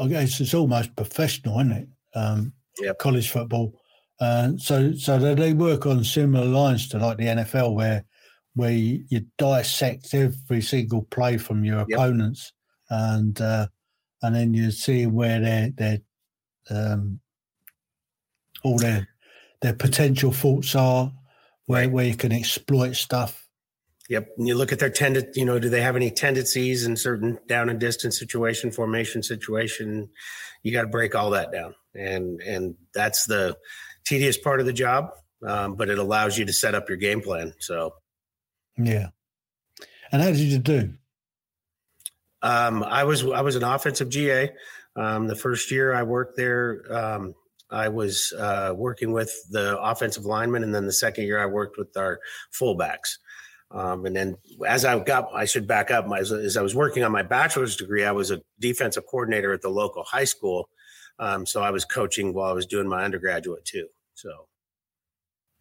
I 0.00 0.06
guess 0.06 0.40
it's 0.40 0.54
almost 0.54 0.94
professional, 0.94 1.58
isn't 1.58 1.72
it? 1.72 1.88
Um, 2.14 2.52
yep. 2.80 2.98
College 2.98 3.30
football. 3.30 3.74
Uh, 4.20 4.52
so, 4.58 4.92
so 4.92 5.18
they 5.18 5.52
work 5.54 5.86
on 5.86 6.04
similar 6.04 6.46
lines 6.46 6.88
to 6.90 6.98
like 6.98 7.18
the 7.18 7.26
NFL, 7.26 7.74
where 7.74 8.04
where 8.54 8.72
you, 8.72 9.04
you 9.08 9.26
dissect 9.38 10.14
every 10.14 10.62
single 10.62 11.02
play 11.02 11.36
from 11.38 11.64
your 11.64 11.84
yep. 11.88 11.98
opponents, 11.98 12.52
and 12.90 13.40
uh, 13.40 13.66
and 14.22 14.34
then 14.34 14.54
you 14.54 14.70
see 14.70 15.06
where 15.06 15.40
their 15.40 15.70
their 15.70 15.98
um, 16.70 17.20
all 18.62 18.78
their 18.78 19.08
their 19.60 19.74
potential 19.74 20.32
faults 20.32 20.74
are, 20.74 21.12
where 21.66 21.82
right. 21.82 21.90
where 21.90 22.06
you 22.06 22.16
can 22.16 22.32
exploit 22.32 22.94
stuff. 22.94 23.44
Yep. 24.08 24.28
And 24.36 24.46
you 24.46 24.54
look 24.54 24.72
at 24.72 24.78
their 24.78 24.90
tended, 24.90 25.28
you 25.34 25.44
know, 25.44 25.58
do 25.58 25.70
they 25.70 25.80
have 25.80 25.96
any 25.96 26.10
tendencies 26.10 26.84
in 26.84 26.96
certain 26.96 27.38
down 27.48 27.70
and 27.70 27.80
distance 27.80 28.18
situation, 28.18 28.70
formation 28.70 29.22
situation? 29.22 30.10
You 30.62 30.72
got 30.72 30.82
to 30.82 30.88
break 30.88 31.14
all 31.14 31.30
that 31.30 31.52
down. 31.52 31.74
And, 31.94 32.40
and 32.42 32.74
that's 32.92 33.24
the 33.24 33.56
tedious 34.04 34.36
part 34.36 34.60
of 34.60 34.66
the 34.66 34.72
job. 34.72 35.10
Um, 35.46 35.74
but 35.74 35.88
it 35.88 35.98
allows 35.98 36.38
you 36.38 36.44
to 36.44 36.52
set 36.52 36.74
up 36.74 36.88
your 36.88 36.98
game 36.98 37.20
plan. 37.20 37.54
So, 37.58 37.94
yeah. 38.76 39.08
And 40.12 40.22
how 40.22 40.28
did 40.28 40.38
you 40.38 40.58
do? 40.58 40.94
Um, 42.42 42.82
I 42.82 43.04
was 43.04 43.24
I 43.24 43.40
was 43.40 43.56
an 43.56 43.64
offensive 43.64 44.10
GA. 44.10 44.52
Um, 44.96 45.26
the 45.26 45.34
first 45.34 45.70
year 45.70 45.94
I 45.94 46.02
worked 46.02 46.36
there, 46.36 46.82
um, 46.90 47.34
I 47.70 47.88
was 47.88 48.32
uh, 48.38 48.72
working 48.76 49.12
with 49.12 49.34
the 49.50 49.80
offensive 49.80 50.24
linemen, 50.24 50.62
and 50.62 50.74
then 50.74 50.86
the 50.86 50.92
second 50.92 51.24
year 51.24 51.40
I 51.40 51.46
worked 51.46 51.78
with 51.78 51.96
our 51.96 52.20
fullbacks. 52.52 53.16
Um, 53.70 54.06
and 54.06 54.14
then 54.14 54.36
as 54.66 54.84
I 54.84 54.98
got, 55.00 55.30
I 55.34 55.46
should 55.46 55.66
back 55.66 55.90
up. 55.90 56.06
My, 56.06 56.18
as 56.18 56.56
I 56.56 56.62
was 56.62 56.74
working 56.74 57.02
on 57.02 57.10
my 57.10 57.22
bachelor's 57.22 57.76
degree, 57.76 58.04
I 58.04 58.12
was 58.12 58.30
a 58.30 58.40
defensive 58.60 59.04
coordinator 59.10 59.52
at 59.52 59.62
the 59.62 59.68
local 59.68 60.04
high 60.04 60.24
school. 60.24 60.68
Um, 61.18 61.44
so 61.46 61.62
I 61.62 61.70
was 61.70 61.84
coaching 61.84 62.34
while 62.34 62.50
I 62.50 62.54
was 62.54 62.66
doing 62.66 62.88
my 62.88 63.04
undergraduate 63.04 63.64
too. 63.64 63.88
So. 64.14 64.30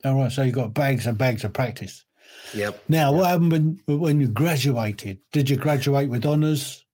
All 0.06 0.16
right. 0.16 0.32
So 0.32 0.44
you 0.44 0.52
got 0.52 0.74
bags 0.74 1.08
and 1.08 1.18
bags 1.18 1.44
of 1.44 1.54
practice. 1.54 2.06
Yep. 2.54 2.84
Now, 2.88 3.12
what 3.12 3.30
happened 3.30 3.52
when, 3.86 4.00
when 4.00 4.22
you 4.22 4.28
graduated? 4.28 5.20
Did 5.32 5.50
you 5.50 5.58
graduate 5.58 6.10
with 6.10 6.26
honors? 6.26 6.86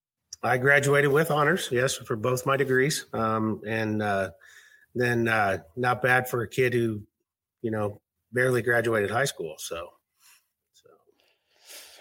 I 0.42 0.58
graduated 0.58 1.12
with 1.12 1.32
honors, 1.32 1.68
yes, 1.72 1.98
for 1.98 2.16
both 2.16 2.46
my 2.46 2.56
degrees. 2.56 3.06
Um, 3.14 3.62
and 3.68 4.02
uh, 4.02 4.32
then 4.96 5.28
uh, 5.28 5.60
not 5.76 6.02
bad 6.02 6.30
for 6.30 6.44
a 6.44 6.48
kid 6.48 6.74
who, 6.74 7.02
you 7.62 7.72
know, 7.72 8.00
barely 8.32 8.62
graduated 8.62 9.12
high 9.12 9.26
school. 9.26 9.56
So, 9.58 9.90
so, 10.74 10.90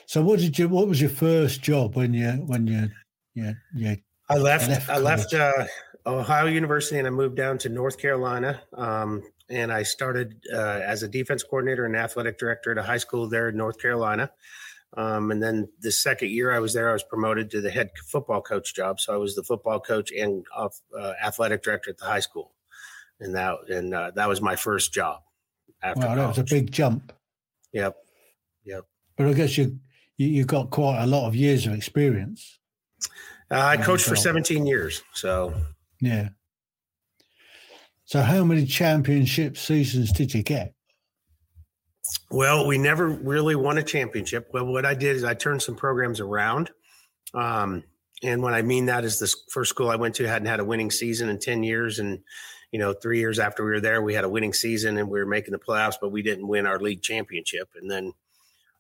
so 0.07 0.23
what 0.23 0.39
did 0.39 0.59
you? 0.59 0.69
What 0.69 0.87
was 0.87 1.01
your 1.01 1.11
first 1.11 1.63
job 1.63 1.97
when 1.97 2.15
you 2.15 2.31
when 2.47 2.67
you 2.67 2.89
you, 3.35 3.55
you 3.75 3.97
I 4.29 4.37
left. 4.37 4.69
left 4.69 4.89
I 4.89 4.99
left 4.99 5.35
uh, 5.35 5.67
Ohio 6.07 6.47
University 6.47 6.99
and 6.99 7.07
I 7.07 7.11
moved 7.11 7.37
down 7.37 7.59
to 7.59 7.69
North 7.69 7.99
Carolina. 7.99 8.61
Um, 8.75 9.23
and 9.51 9.73
I 9.73 9.83
started 9.83 10.45
uh, 10.53 10.81
as 10.85 11.03
a 11.03 11.09
defense 11.09 11.43
coordinator 11.43 11.85
and 11.85 11.97
athletic 11.97 12.39
director 12.39 12.73
at 12.73 12.79
a 12.79 12.83
high 12.83 12.99
school 12.99 13.29
there 13.29 13.49
in 13.49 13.57
North 13.57 13.81
Carolina. 13.81 14.31
Um, 14.97 15.31
and 15.31 15.43
then 15.43 15.69
the 15.81 15.93
second 15.93 16.31
year 16.31 16.53
I 16.53 16.61
was 16.61 16.73
there, 16.73 16.89
I 16.89 16.93
was 16.95 17.03
promoted 17.03 17.51
to 17.51 17.61
the 17.61 17.71
head 17.71 17.91
football 18.07 18.41
coach 18.41 18.75
job. 18.75 19.01
So 19.01 19.13
I 19.13 19.17
was 19.17 19.35
the 19.35 19.43
football 19.43 19.81
coach 19.81 20.11
and 20.13 20.45
uh, 20.57 21.13
athletic 21.23 21.63
director 21.63 21.91
at 21.91 21.99
the 21.99 22.07
high 22.07 22.21
school, 22.21 22.55
and 23.21 23.35
that 23.35 23.57
and 23.69 23.95
uh, 23.95 24.13
that 24.15 24.29
was 24.29 24.41
my 24.41 24.57
first 24.57 24.95
job. 24.95 25.21
After 25.83 26.07
wow, 26.07 26.15
that 26.15 26.29
was 26.29 26.39
a 26.39 26.45
big 26.45 26.73
jump. 26.73 27.13
Yep, 27.73 27.97
yep. 28.65 28.85
But 29.17 29.27
I 29.27 29.35
guess 29.35 29.59
you 29.59 29.79
you, 30.17 30.29
you 30.29 30.45
got 30.45 30.71
quite 30.71 31.03
a 31.03 31.07
lot 31.07 31.29
of 31.29 31.37
years 31.37 31.67
of 31.67 31.75
experience. 31.75 32.59
Uh, 33.51 33.61
I 33.61 33.77
coached 33.77 34.07
for 34.07 34.17
17 34.17 34.67
years, 34.67 35.03
so 35.13 35.55
yeah. 36.01 36.31
So, 38.09 38.23
how 38.23 38.43
many 38.43 38.65
championship 38.65 39.59
seasons 39.59 40.13
did 40.13 40.33
you 40.33 40.43
get? 40.43 40.73
Well, 42.31 42.67
we 42.67 42.79
never 42.79 43.07
really 43.07 43.55
won 43.55 43.77
a 43.77 43.83
championship. 43.83 44.49
Well, 44.51 44.65
what 44.65 44.87
I 44.87 44.95
did 44.95 45.15
is 45.15 45.25
I 45.25 45.35
turned 45.35 45.61
some 45.61 45.77
programs 45.77 46.19
around. 46.19 46.71
Um, 47.35 47.85
and 48.23 48.43
what 48.43 48.55
I 48.55 48.63
mean 48.63 48.87
that 48.87 49.05
is 49.05 49.19
the 49.19 49.31
first 49.51 49.69
school 49.69 49.91
I 49.91 49.97
went 49.97 50.15
to 50.15 50.27
hadn't 50.27 50.49
had 50.49 50.59
a 50.59 50.65
winning 50.65 50.91
season 50.91 51.29
in 51.29 51.39
10 51.39 51.63
years. 51.63 51.99
And, 51.99 52.21
you 52.73 52.79
know, 52.79 52.95
three 52.95 53.19
years 53.19 53.39
after 53.39 53.63
we 53.63 53.73
were 53.73 53.81
there, 53.81 54.01
we 54.01 54.15
had 54.15 54.25
a 54.25 54.29
winning 54.31 54.55
season 54.55 54.97
and 54.97 55.11
we 55.11 55.19
were 55.19 55.27
making 55.27 55.53
the 55.53 55.59
playoffs, 55.59 55.97
but 56.01 56.09
we 56.09 56.23
didn't 56.23 56.49
win 56.49 56.65
our 56.65 56.81
league 56.81 57.03
championship. 57.03 57.69
And 57.79 57.91
then 57.91 58.15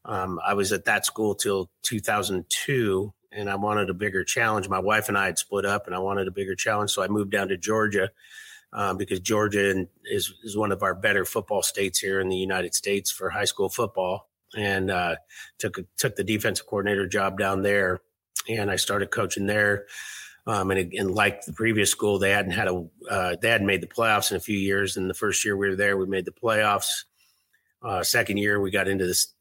um, 0.07 0.41
I 0.43 0.55
was 0.55 0.73
at 0.73 0.87
that 0.87 1.05
school 1.05 1.35
till 1.35 1.69
2002 1.83 3.13
and 3.33 3.51
I 3.51 3.57
wanted 3.57 3.91
a 3.91 3.95
bigger 3.95 4.25
challenge. 4.25 4.71
My 4.71 4.79
wife 4.79 5.11
and 5.11 5.19
I 5.19 5.27
had 5.27 5.39
split 5.39 5.67
up 5.67 5.85
and 5.85 5.95
I 5.95 5.99
wanted 5.99 6.29
a 6.29 6.31
bigger 6.33 6.55
challenge. 6.55 6.93
So 6.93 7.03
I 7.03 7.09
moved 7.09 7.31
down 7.31 7.49
to 7.49 7.59
Georgia 7.59 8.09
um, 8.73 8.97
because 8.97 9.21
Georgia 9.21 9.87
is 10.05 10.33
is 10.45 10.57
one 10.57 10.73
of 10.73 10.83
our 10.83 10.95
better 10.95 11.25
football 11.25 11.63
states 11.63 11.99
here 11.99 12.21
in 12.21 12.29
the 12.29 12.37
United 12.37 12.75
States 12.75 13.11
for 13.11 13.31
high 13.31 13.45
school 13.45 13.69
football, 13.69 14.29
and 14.57 14.91
uh, 14.91 15.17
took 15.59 15.79
took 15.97 16.17
the 16.17 16.25
defensive 16.25 16.67
coordinator 16.67 17.07
job 17.07 17.39
down 17.39 17.63
there, 17.63 18.01
and 18.49 18.71
I 18.71 18.77
started 18.77 19.11
coaching 19.11 19.47
there. 19.47 19.87
Um, 20.47 20.71
and, 20.71 20.95
and 20.95 21.11
like 21.11 21.45
the 21.45 21.53
previous 21.53 21.91
school, 21.91 22.19
they 22.19 22.31
hadn't 22.31 22.53
had 22.53 22.69
a 22.69 22.87
uh, 23.11 23.37
they 23.41 23.51
hadn't 23.51 23.67
made 23.67 23.83
the 23.83 23.87
playoffs 23.87 24.31
in 24.31 24.37
a 24.37 24.41
few 24.41 24.59
years. 24.59 24.97
And 24.97 25.09
the 25.09 25.15
first 25.15 25.45
year 25.45 25.57
we 25.57 25.69
were 25.69 25.77
there, 25.77 25.97
we 25.97 26.07
made 26.07 26.25
the 26.25 26.31
playoffs. 26.31 27.05
Uh, 27.83 28.03
second 28.03 28.39
year, 28.39 28.61
we 28.61 28.71
got 28.71 28.89
into 28.89 29.07
this 29.07 29.35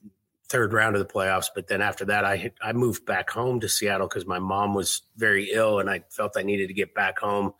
third 0.50 0.74
round 0.74 0.96
of 0.96 1.06
the 1.06 1.14
playoffs. 1.14 1.48
But 1.54 1.68
then 1.68 1.82
after 1.82 2.04
that, 2.06 2.26
I 2.26 2.52
I 2.62 2.74
moved 2.74 3.06
back 3.06 3.30
home 3.30 3.62
to 3.62 3.70
Seattle 3.70 4.08
because 4.08 4.26
my 4.26 4.40
mom 4.40 4.74
was 4.74 5.04
very 5.16 5.52
ill, 5.52 5.80
and 5.80 5.90
I 5.90 6.04
felt 6.10 6.38
I 6.38 6.44
needed 6.44 6.68
to 6.68 6.74
get 6.74 6.94
back 6.94 7.20
home 7.20 7.54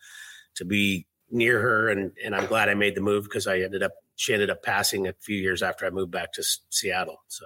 to 0.56 0.66
be 0.66 1.08
near 1.30 1.62
her, 1.62 1.90
and 1.90 2.12
and 2.24 2.36
I'm 2.36 2.46
glad 2.46 2.70
I 2.70 2.74
made 2.74 2.96
the 2.96 3.02
move 3.02 3.24
because 3.26 3.48
I 3.48 3.60
ended 3.60 3.84
up 3.84 3.94
she 4.16 4.34
ended 4.34 4.50
up 4.50 4.64
passing 4.64 5.08
a 5.08 5.14
few 5.14 5.38
years 5.38 5.62
after 5.62 5.86
I 5.86 5.90
moved 5.90 6.12
back 6.12 6.34
to 6.34 6.42
S- 6.42 6.60
Seattle. 6.70 7.22
So, 7.28 7.46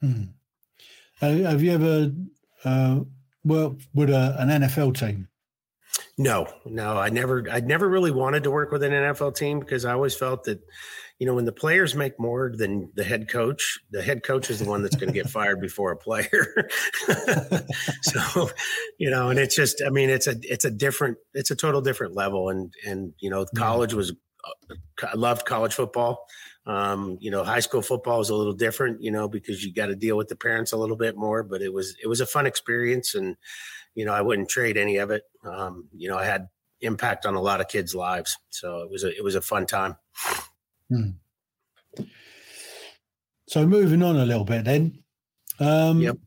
hmm. 0.00 0.22
uh, 1.20 1.28
have 1.28 1.62
you 1.62 1.72
ever 1.72 2.12
uh, 2.64 3.00
worked 3.44 3.86
with 3.94 4.10
a, 4.10 4.36
an 4.38 4.48
NFL 4.48 4.98
team? 4.98 5.28
No, 6.18 6.46
no, 6.64 6.96
I 6.96 7.10
never, 7.10 7.44
I 7.50 7.60
never 7.60 7.88
really 7.88 8.10
wanted 8.10 8.44
to 8.44 8.50
work 8.50 8.72
with 8.72 8.82
an 8.82 8.92
NFL 8.92 9.36
team 9.36 9.60
because 9.60 9.84
I 9.84 9.92
always 9.92 10.14
felt 10.14 10.44
that, 10.44 10.60
you 11.18 11.26
know, 11.26 11.34
when 11.34 11.44
the 11.44 11.52
players 11.52 11.94
make 11.94 12.18
more 12.18 12.52
than 12.54 12.90
the 12.94 13.04
head 13.04 13.28
coach, 13.28 13.78
the 13.90 14.02
head 14.02 14.22
coach 14.22 14.50
is 14.50 14.58
the 14.58 14.68
one 14.68 14.82
that's 14.82 14.96
going 14.96 15.08
to 15.08 15.14
get 15.14 15.28
fired 15.28 15.60
before 15.60 15.92
a 15.92 15.96
player. 15.96 16.68
so, 18.02 18.50
you 18.98 19.10
know, 19.10 19.28
and 19.28 19.38
it's 19.38 19.54
just, 19.54 19.82
I 19.86 19.90
mean, 19.90 20.08
it's 20.08 20.26
a, 20.26 20.36
it's 20.42 20.64
a 20.64 20.70
different, 20.70 21.18
it's 21.34 21.50
a 21.50 21.56
total 21.56 21.82
different 21.82 22.14
level. 22.14 22.48
And, 22.48 22.72
and, 22.86 23.12
you 23.18 23.28
know, 23.30 23.46
college 23.54 23.92
was, 23.92 24.12
uh, 24.12 24.74
I 25.02 25.16
loved 25.16 25.44
college 25.44 25.74
football. 25.74 26.26
Um, 26.66 27.16
you 27.20 27.30
know, 27.30 27.44
high 27.44 27.60
school 27.60 27.82
football 27.82 28.20
is 28.20 28.30
a 28.30 28.34
little 28.34 28.52
different, 28.52 29.00
you 29.00 29.12
know, 29.12 29.28
because 29.28 29.64
you 29.64 29.72
got 29.72 29.86
to 29.86 29.94
deal 29.94 30.16
with 30.16 30.28
the 30.28 30.36
parents 30.36 30.72
a 30.72 30.76
little 30.76 30.96
bit 30.96 31.16
more, 31.16 31.42
but 31.42 31.62
it 31.62 31.72
was, 31.72 31.96
it 32.02 32.08
was 32.08 32.20
a 32.20 32.26
fun 32.26 32.44
experience. 32.44 33.14
And, 33.14 33.36
you 33.94 34.04
know, 34.04 34.12
I 34.12 34.20
wouldn't 34.20 34.48
trade 34.48 34.76
any 34.76 34.96
of 34.96 35.10
it. 35.10 35.22
Um, 35.44 35.88
you 35.96 36.08
know, 36.08 36.18
I 36.18 36.24
had 36.24 36.48
impact 36.80 37.26
on 37.26 37.34
a 37.34 37.40
lot 37.40 37.60
of 37.60 37.68
kids' 37.68 37.94
lives, 37.94 38.36
so 38.50 38.80
it 38.80 38.90
was 38.90 39.04
a 39.04 39.16
it 39.16 39.24
was 39.24 39.34
a 39.34 39.40
fun 39.40 39.66
time. 39.66 39.96
Hmm. 40.88 41.10
So 43.48 43.66
moving 43.66 44.02
on 44.02 44.16
a 44.16 44.26
little 44.26 44.44
bit, 44.44 44.64
then. 44.64 45.02
Um, 45.58 46.00
yep. 46.00 46.18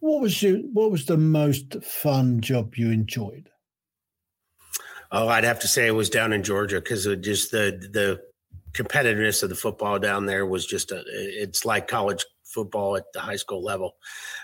What 0.00 0.22
was 0.22 0.42
your 0.42 0.58
What 0.58 0.90
was 0.90 1.06
the 1.06 1.16
most 1.16 1.82
fun 1.82 2.40
job 2.40 2.76
you 2.76 2.90
enjoyed? 2.90 3.50
Oh, 5.10 5.28
I'd 5.28 5.44
have 5.44 5.60
to 5.60 5.68
say 5.68 5.86
it 5.86 5.92
was 5.92 6.10
down 6.10 6.32
in 6.32 6.42
Georgia 6.42 6.80
because 6.80 7.06
it 7.06 7.20
just 7.20 7.50
the 7.50 7.88
the 7.92 8.22
competitiveness 8.78 9.42
of 9.42 9.48
the 9.48 9.54
football 9.54 9.98
down 9.98 10.26
there 10.26 10.46
was 10.46 10.64
just 10.64 10.92
a, 10.92 11.02
it's 11.06 11.64
like 11.64 11.88
college 11.88 12.24
football 12.44 12.96
at 12.96 13.12
the 13.12 13.20
high 13.20 13.36
school 13.36 13.62
level. 13.62 13.96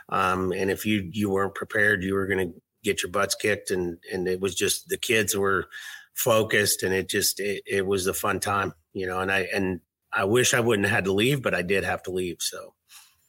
Um, 0.08 0.52
and 0.52 0.70
if 0.70 0.84
you 0.84 1.08
you 1.12 1.30
weren't 1.30 1.54
prepared, 1.54 2.02
you 2.02 2.14
were 2.14 2.26
going 2.26 2.48
to 2.48 2.54
get 2.82 3.02
your 3.02 3.12
butts 3.12 3.34
kicked. 3.34 3.70
And 3.70 3.98
and 4.12 4.26
it 4.26 4.40
was 4.40 4.54
just 4.54 4.88
the 4.88 4.96
kids 4.96 5.36
were 5.36 5.66
focused, 6.14 6.82
and 6.82 6.92
it 6.92 7.08
just 7.08 7.38
it, 7.40 7.62
it 7.66 7.86
was 7.86 8.06
a 8.06 8.14
fun 8.14 8.40
time, 8.40 8.72
you 8.92 9.06
know. 9.06 9.20
And 9.20 9.30
I 9.30 9.48
and 9.54 9.80
I 10.12 10.24
wish 10.24 10.52
I 10.52 10.60
wouldn't 10.60 10.88
have 10.88 10.94
had 10.94 11.04
to 11.04 11.12
leave, 11.12 11.42
but 11.42 11.54
I 11.54 11.62
did 11.62 11.84
have 11.84 12.02
to 12.04 12.10
leave. 12.10 12.38
So, 12.40 12.74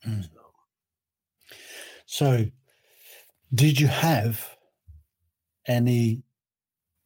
mm. 0.07 0.23
so. 0.23 1.55
so 2.05 2.45
did 3.53 3.79
you 3.79 3.87
have 3.87 4.55
any 5.67 6.23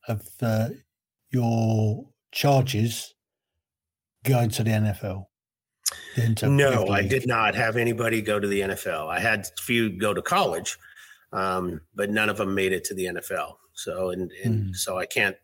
of 0.08 0.28
uh, 0.42 0.70
your 1.32 2.10
charges 2.32 3.14
going 4.24 4.50
to 4.50 4.64
the 4.64 4.72
NFL? 4.72 5.26
No, 6.44 6.88
I 6.88 7.08
did 7.08 7.28
not 7.28 7.56
have 7.56 7.78
anybody 7.78 8.22
go 8.22 8.40
to 8.40 8.48
the 8.48 8.62
NFL. 8.62 9.08
I 9.08 9.20
had 9.20 9.42
a 9.42 9.62
few 9.62 9.98
go 9.98 10.14
to 10.14 10.22
college, 10.22 10.78
um, 11.32 11.82
but 11.96 12.10
none 12.10 12.30
of 12.30 12.38
them 12.38 12.54
made 12.54 12.74
it 12.74 12.84
to 12.86 12.94
the 12.94 13.06
NFL. 13.06 13.54
So 13.74 14.10
and 14.10 14.32
and 14.44 14.70
mm. 14.70 14.76
so 14.76 14.98
I 14.98 15.06
can't 15.06 15.36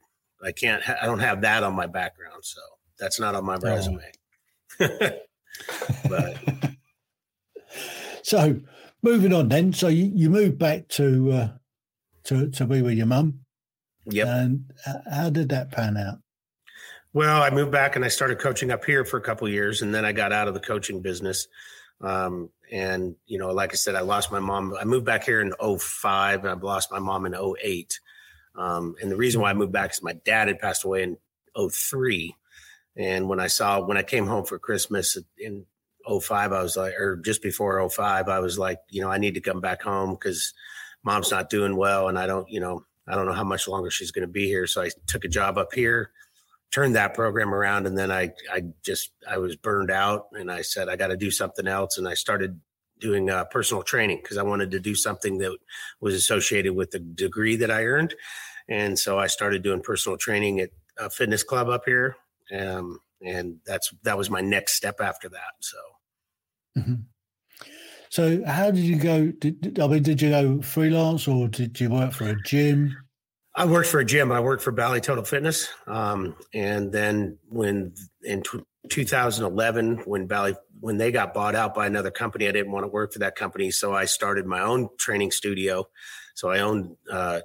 I 0.43 0.51
can't 0.51 0.83
ha- 0.83 0.97
I 1.01 1.05
don't 1.05 1.19
have 1.19 1.41
that 1.41 1.63
on 1.63 1.73
my 1.73 1.88
background. 1.88 2.43
So 2.43 2.61
that's 2.99 3.19
not 3.19 3.35
on 3.35 3.45
my 3.45 3.55
oh. 3.55 3.59
resume. 3.61 4.11
but 6.09 6.38
so 8.23 8.59
moving 9.01 9.33
on 9.33 9.49
then. 9.49 9.73
So 9.73 9.88
you, 9.88 10.11
you 10.13 10.29
moved 10.29 10.57
back 10.57 10.88
to 10.89 11.31
uh, 11.31 11.49
to 12.25 12.49
to 12.51 12.65
be 12.65 12.81
with 12.81 12.97
your 12.97 13.07
mum. 13.07 13.39
Yeah. 14.05 14.38
And 14.38 14.71
how 15.11 15.29
did 15.29 15.49
that 15.49 15.71
pan 15.71 15.97
out? 15.97 16.19
Well, 17.15 17.41
I 17.41 17.49
moved 17.49 17.71
back 17.71 17.95
and 17.95 18.04
I 18.04 18.10
started 18.10 18.39
coaching 18.39 18.71
up 18.71 18.84
here 18.84 19.06
for 19.06 19.15
a 19.15 19.21
couple 19.21 19.47
years, 19.47 19.82
and 19.82 19.95
then 19.95 20.04
I 20.04 20.12
got 20.12 20.34
out 20.34 20.49
of 20.49 20.54
the 20.54 20.60
coaching 20.60 21.01
business. 21.01 21.47
Um, 22.01 22.49
and 22.69 23.15
you 23.25 23.39
know, 23.39 23.54
like 23.54 23.71
I 23.71 23.78
said, 23.78 23.95
I 23.95 24.01
lost 24.01 24.34
my 24.34 24.41
mom. 24.41 24.75
I 24.78 24.84
moved 24.84 25.06
back 25.06 25.23
here 25.23 25.39
in 25.39 25.54
05 25.80 26.41
and 26.41 26.49
I 26.49 26.54
lost 26.56 26.91
my 26.91 26.99
mom 26.99 27.25
in 27.25 27.34
08. 27.34 28.01
Um, 28.58 28.95
and 29.01 29.10
the 29.10 29.15
reason 29.15 29.39
why 29.39 29.49
I 29.49 29.54
moved 29.54 29.71
back 29.71 29.91
is 29.91 30.04
my 30.04 30.12
dad 30.25 30.49
had 30.49 30.60
passed 30.60 30.84
away 30.84 31.04
in 31.04 31.17
03. 31.58 32.36
And 32.97 33.30
when 33.30 33.39
I 33.39 33.47
saw 33.47 33.80
when 33.80 33.95
I 33.95 34.04
came 34.04 34.28
home 34.28 34.43
for 34.43 34.60
Christmas 34.60 35.17
in 35.38 35.65
05, 36.06 36.51
I 36.51 36.62
was 36.62 36.75
like, 36.75 36.95
or 36.95 37.15
just 37.15 37.41
before 37.41 37.89
05, 37.89 38.28
I 38.28 38.39
was 38.39 38.60
like, 38.60 38.80
you 38.89 38.99
know, 38.99 39.10
I 39.10 39.19
need 39.19 39.36
to 39.36 39.41
come 39.41 39.62
back 39.62 39.82
home 39.84 40.15
because 40.15 40.54
mom's 41.01 41.32
not 41.32 41.49
doing 41.49 41.78
well 41.78 42.10
and 42.10 42.19
I 42.19 42.28
don't, 42.28 42.49
you 42.49 42.60
know, 42.60 42.84
I 43.08 43.15
don't 43.15 43.25
know 43.25 43.32
how 43.32 43.45
much 43.45 43.69
longer 43.69 43.89
she's 43.89 44.12
going 44.12 44.28
to 44.28 44.34
be 44.34 44.47
here. 44.47 44.67
So 44.67 44.82
I 44.82 44.89
took 45.08 45.23
a 45.23 45.30
job 45.30 45.58
up 45.58 45.71
here 45.73 46.12
turned 46.71 46.95
that 46.95 47.13
program 47.13 47.54
around 47.54 47.88
and 47.88 47.97
then 47.97 48.12
I 48.12 48.32
I 48.51 48.63
just 48.84 49.12
I 49.28 49.38
was 49.38 49.56
burned 49.56 49.91
out 49.91 50.28
and 50.34 50.51
I 50.51 50.62
said 50.62 50.89
I 50.89 50.95
got 50.95 51.08
to 51.08 51.17
do 51.17 51.32
something 51.32 51.67
else 51.67 51.97
and 51.97 52.08
I 52.08 52.13
started 52.13 52.60
doing 52.99 53.30
uh, 53.30 53.45
personal 53.45 53.84
training 53.84 54.19
because 54.21 54.38
I 54.38 54.43
wanted 54.43 54.71
to 54.71 54.80
do 54.80 54.95
something 54.95 55.38
that 55.39 55.58
was 55.99 56.15
associated 56.15 56.75
with 56.75 56.91
the 56.91 56.99
degree 56.99 57.56
that 57.58 57.71
I 57.71 57.86
earned 57.86 58.15
and 58.67 58.97
so 58.97 59.19
I 59.19 59.28
started 59.28 59.63
doing 59.63 59.82
personal 59.82 60.17
training 60.17 60.60
at 60.60 60.69
a 60.97 61.10
fitness 61.10 61.43
club 61.43 61.69
up 61.69 61.84
here 61.86 62.17
um, 62.58 62.99
and 63.21 63.58
that's 63.65 63.93
that 64.04 64.17
was 64.17 64.30
my 64.30 64.41
next 64.41 64.73
step 64.73 64.99
after 64.99 65.30
that 65.30 65.54
so 65.60 65.78
mm-hmm. 66.78 66.95
so 68.10 68.43
how 68.45 68.71
did 68.71 68.84
you 68.84 68.97
go 68.97 69.28
did, 69.28 69.80
I 69.80 69.88
mean 69.88 70.04
did 70.04 70.21
you 70.21 70.30
go 70.30 70.62
freelance 70.62 71.28
or 71.28 71.47
did 71.47 71.80
you 71.80 71.89
work 71.89 72.12
for 72.12 72.25
a 72.25 72.41
gym 72.43 72.95
I 73.55 73.65
worked 73.65 73.87
for 73.87 73.99
a 73.99 74.05
gym. 74.05 74.31
I 74.31 74.41
worked 74.41 74.63
for 74.63 74.71
Bally 74.71 74.99
Total 74.99 75.23
Fitness. 75.23 75.69
Um, 75.87 76.35
and 76.53 76.91
then 76.91 77.37
when 77.47 77.93
in 78.21 78.43
t- 78.43 78.63
2011, 78.89 79.99
when 80.05 80.27
Bally, 80.27 80.55
when 80.81 80.97
they 80.97 81.11
got 81.11 81.33
bought 81.33 81.55
out 81.55 81.73
by 81.73 81.87
another 81.87 82.11
company, 82.11 82.49
I 82.49 82.51
didn't 82.51 82.73
want 82.73 82.83
to 82.83 82.89
work 82.89 83.13
for 83.13 83.19
that 83.19 83.35
company. 83.35 83.71
So 83.71 83.93
I 83.93 84.05
started 84.05 84.45
my 84.45 84.59
own 84.59 84.89
training 84.99 85.31
studio. 85.31 85.87
So 86.35 86.49
I 86.49 86.59
owned, 86.59 86.97
uh, 87.09 87.41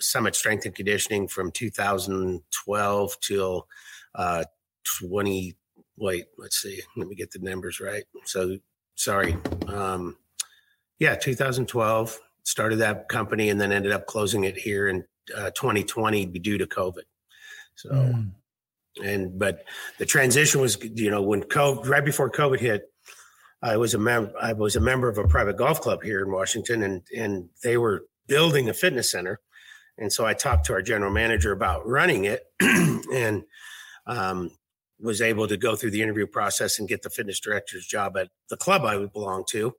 Summit 0.00 0.34
Strength 0.34 0.66
and 0.66 0.74
Conditioning 0.74 1.28
from 1.28 1.50
2012 1.50 3.16
till, 3.20 3.66
uh, 4.14 4.44
20, 5.00 5.56
wait, 5.96 6.26
let's 6.36 6.60
see, 6.60 6.82
let 6.96 7.08
me 7.08 7.14
get 7.14 7.30
the 7.30 7.38
numbers 7.38 7.80
right. 7.80 8.04
So 8.26 8.58
sorry. 8.96 9.38
Um, 9.66 10.18
yeah, 10.98 11.14
2012 11.14 12.20
started 12.42 12.76
that 12.76 13.08
company 13.08 13.48
and 13.48 13.58
then 13.58 13.72
ended 13.72 13.92
up 13.92 14.06
closing 14.06 14.44
it 14.44 14.58
here 14.58 14.88
in 14.88 15.04
uh, 15.36 15.50
2020 15.50 16.26
due 16.26 16.58
to 16.58 16.66
COVID. 16.66 17.04
So, 17.76 17.90
mm. 17.90 18.30
and 19.02 19.38
but 19.38 19.64
the 19.98 20.06
transition 20.06 20.60
was, 20.60 20.78
you 20.82 21.10
know, 21.10 21.22
when 21.22 21.42
COVID, 21.42 21.88
right 21.88 22.04
before 22.04 22.30
COVID 22.30 22.60
hit, 22.60 22.90
I 23.64 23.78
was 23.78 23.94
a 23.94 23.98
member. 23.98 24.32
I 24.40 24.52
was 24.52 24.76
a 24.76 24.80
member 24.80 25.08
of 25.08 25.16
a 25.16 25.26
private 25.26 25.56
golf 25.56 25.80
club 25.80 26.02
here 26.02 26.22
in 26.22 26.30
Washington, 26.30 26.82
and 26.82 27.02
and 27.16 27.48
they 27.62 27.78
were 27.78 28.04
building 28.28 28.68
a 28.68 28.74
fitness 28.74 29.10
center, 29.10 29.40
and 29.96 30.12
so 30.12 30.26
I 30.26 30.34
talked 30.34 30.66
to 30.66 30.74
our 30.74 30.82
general 30.82 31.10
manager 31.10 31.50
about 31.50 31.86
running 31.86 32.26
it, 32.26 32.42
and 32.60 33.44
um, 34.06 34.50
was 35.00 35.22
able 35.22 35.48
to 35.48 35.56
go 35.56 35.76
through 35.76 35.92
the 35.92 36.02
interview 36.02 36.26
process 36.26 36.78
and 36.78 36.88
get 36.88 37.00
the 37.02 37.10
fitness 37.10 37.40
director's 37.40 37.86
job 37.86 38.18
at 38.18 38.28
the 38.50 38.56
club 38.58 38.84
I 38.84 38.98
would 38.98 39.14
belong 39.14 39.44
to, 39.50 39.74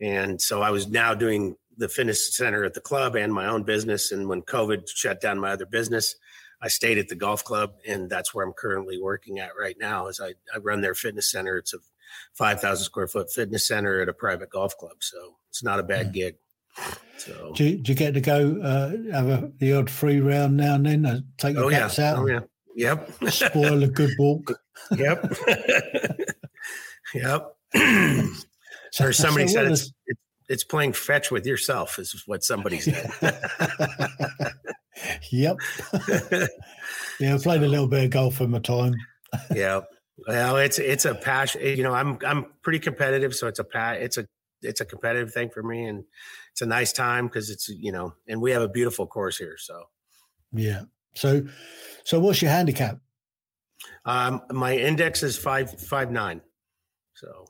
and 0.00 0.40
so 0.40 0.62
I 0.62 0.70
was 0.70 0.88
now 0.88 1.12
doing 1.12 1.56
the 1.76 1.88
fitness 1.88 2.34
center 2.36 2.64
at 2.64 2.74
the 2.74 2.80
club 2.80 3.16
and 3.16 3.32
my 3.32 3.46
own 3.46 3.62
business. 3.62 4.12
And 4.12 4.28
when 4.28 4.42
COVID 4.42 4.88
shut 4.88 5.20
down 5.20 5.38
my 5.38 5.52
other 5.52 5.66
business, 5.66 6.16
I 6.60 6.68
stayed 6.68 6.98
at 6.98 7.08
the 7.08 7.14
golf 7.14 7.44
club, 7.44 7.74
and 7.86 8.08
that's 8.08 8.34
where 8.34 8.46
I'm 8.46 8.54
currently 8.54 9.00
working 9.00 9.38
at 9.38 9.50
right 9.58 9.76
now. 9.78 10.06
As 10.06 10.20
I, 10.20 10.34
I 10.54 10.58
run 10.58 10.80
their 10.80 10.94
fitness 10.94 11.30
center. 11.30 11.58
It's 11.58 11.74
a 11.74 11.78
5,000 12.34 12.84
square 12.84 13.08
foot 13.08 13.30
fitness 13.30 13.66
center 13.66 14.00
at 14.00 14.08
a 14.08 14.12
private 14.12 14.50
golf 14.50 14.76
club, 14.78 14.96
so 15.00 15.36
it's 15.50 15.62
not 15.62 15.80
a 15.80 15.82
bad 15.82 16.06
yeah. 16.06 16.30
gig. 16.30 16.36
So, 17.18 17.52
do 17.54 17.64
you, 17.64 17.78
do 17.78 17.92
you, 17.92 17.96
get 17.96 18.14
to 18.14 18.20
go 18.20 18.60
uh, 18.62 18.90
have 19.12 19.28
a, 19.28 19.50
the 19.58 19.72
odd 19.72 19.88
free 19.88 20.20
round 20.20 20.56
now 20.56 20.74
and 20.74 20.86
then? 20.86 21.06
Uh, 21.06 21.20
take 21.38 21.56
your 21.56 21.64
oh, 21.64 21.70
cats 21.70 21.98
yeah. 21.98 22.12
out. 22.12 22.18
Oh 22.18 22.26
yeah. 22.26 22.40
Yep. 22.76 23.10
spoil 23.30 23.82
a 23.82 23.88
good 23.88 24.10
walk. 24.18 24.52
yep. 24.96 25.24
yep. 27.14 27.56
or 29.00 29.12
somebody 29.12 29.48
so 29.48 29.54
said 29.54 29.72
it's, 29.72 29.92
it's 30.06 30.20
it's 30.48 30.64
playing 30.64 30.92
fetch 30.92 31.30
with 31.30 31.46
yourself 31.46 31.98
is 31.98 32.22
what 32.26 32.44
somebody 32.44 32.80
said. 32.80 33.10
yep. 35.30 35.56
yeah, 37.20 37.34
I 37.34 37.38
played 37.38 37.62
a 37.62 37.68
little 37.68 37.88
bit 37.88 38.04
of 38.04 38.10
golf 38.10 38.40
in 38.40 38.50
my 38.50 38.58
time. 38.60 38.94
yeah. 39.54 39.80
Well, 40.26 40.56
it's 40.56 40.78
it's 40.78 41.04
a 41.04 41.14
passion. 41.30 41.62
You 41.62 41.82
know, 41.82 41.92
I'm 41.92 42.18
I'm 42.24 42.46
pretty 42.62 42.78
competitive, 42.78 43.34
so 43.34 43.48
it's 43.48 43.58
a 43.58 43.64
pa- 43.64 43.96
it's 43.98 44.16
a 44.16 44.26
it's 44.62 44.80
a 44.80 44.84
competitive 44.84 45.32
thing 45.32 45.50
for 45.50 45.62
me, 45.62 45.84
and 45.86 46.04
it's 46.52 46.62
a 46.62 46.66
nice 46.66 46.92
time 46.92 47.26
because 47.26 47.50
it's 47.50 47.68
you 47.68 47.92
know, 47.92 48.14
and 48.28 48.40
we 48.40 48.52
have 48.52 48.62
a 48.62 48.68
beautiful 48.68 49.06
course 49.06 49.36
here. 49.36 49.56
So, 49.58 49.84
yeah. 50.52 50.82
So, 51.14 51.46
so 52.04 52.20
what's 52.20 52.42
your 52.42 52.50
handicap? 52.50 52.98
Um, 54.04 54.42
my 54.50 54.76
index 54.76 55.22
is 55.22 55.36
five 55.36 55.78
five 55.80 56.10
nine. 56.10 56.40
So, 57.14 57.46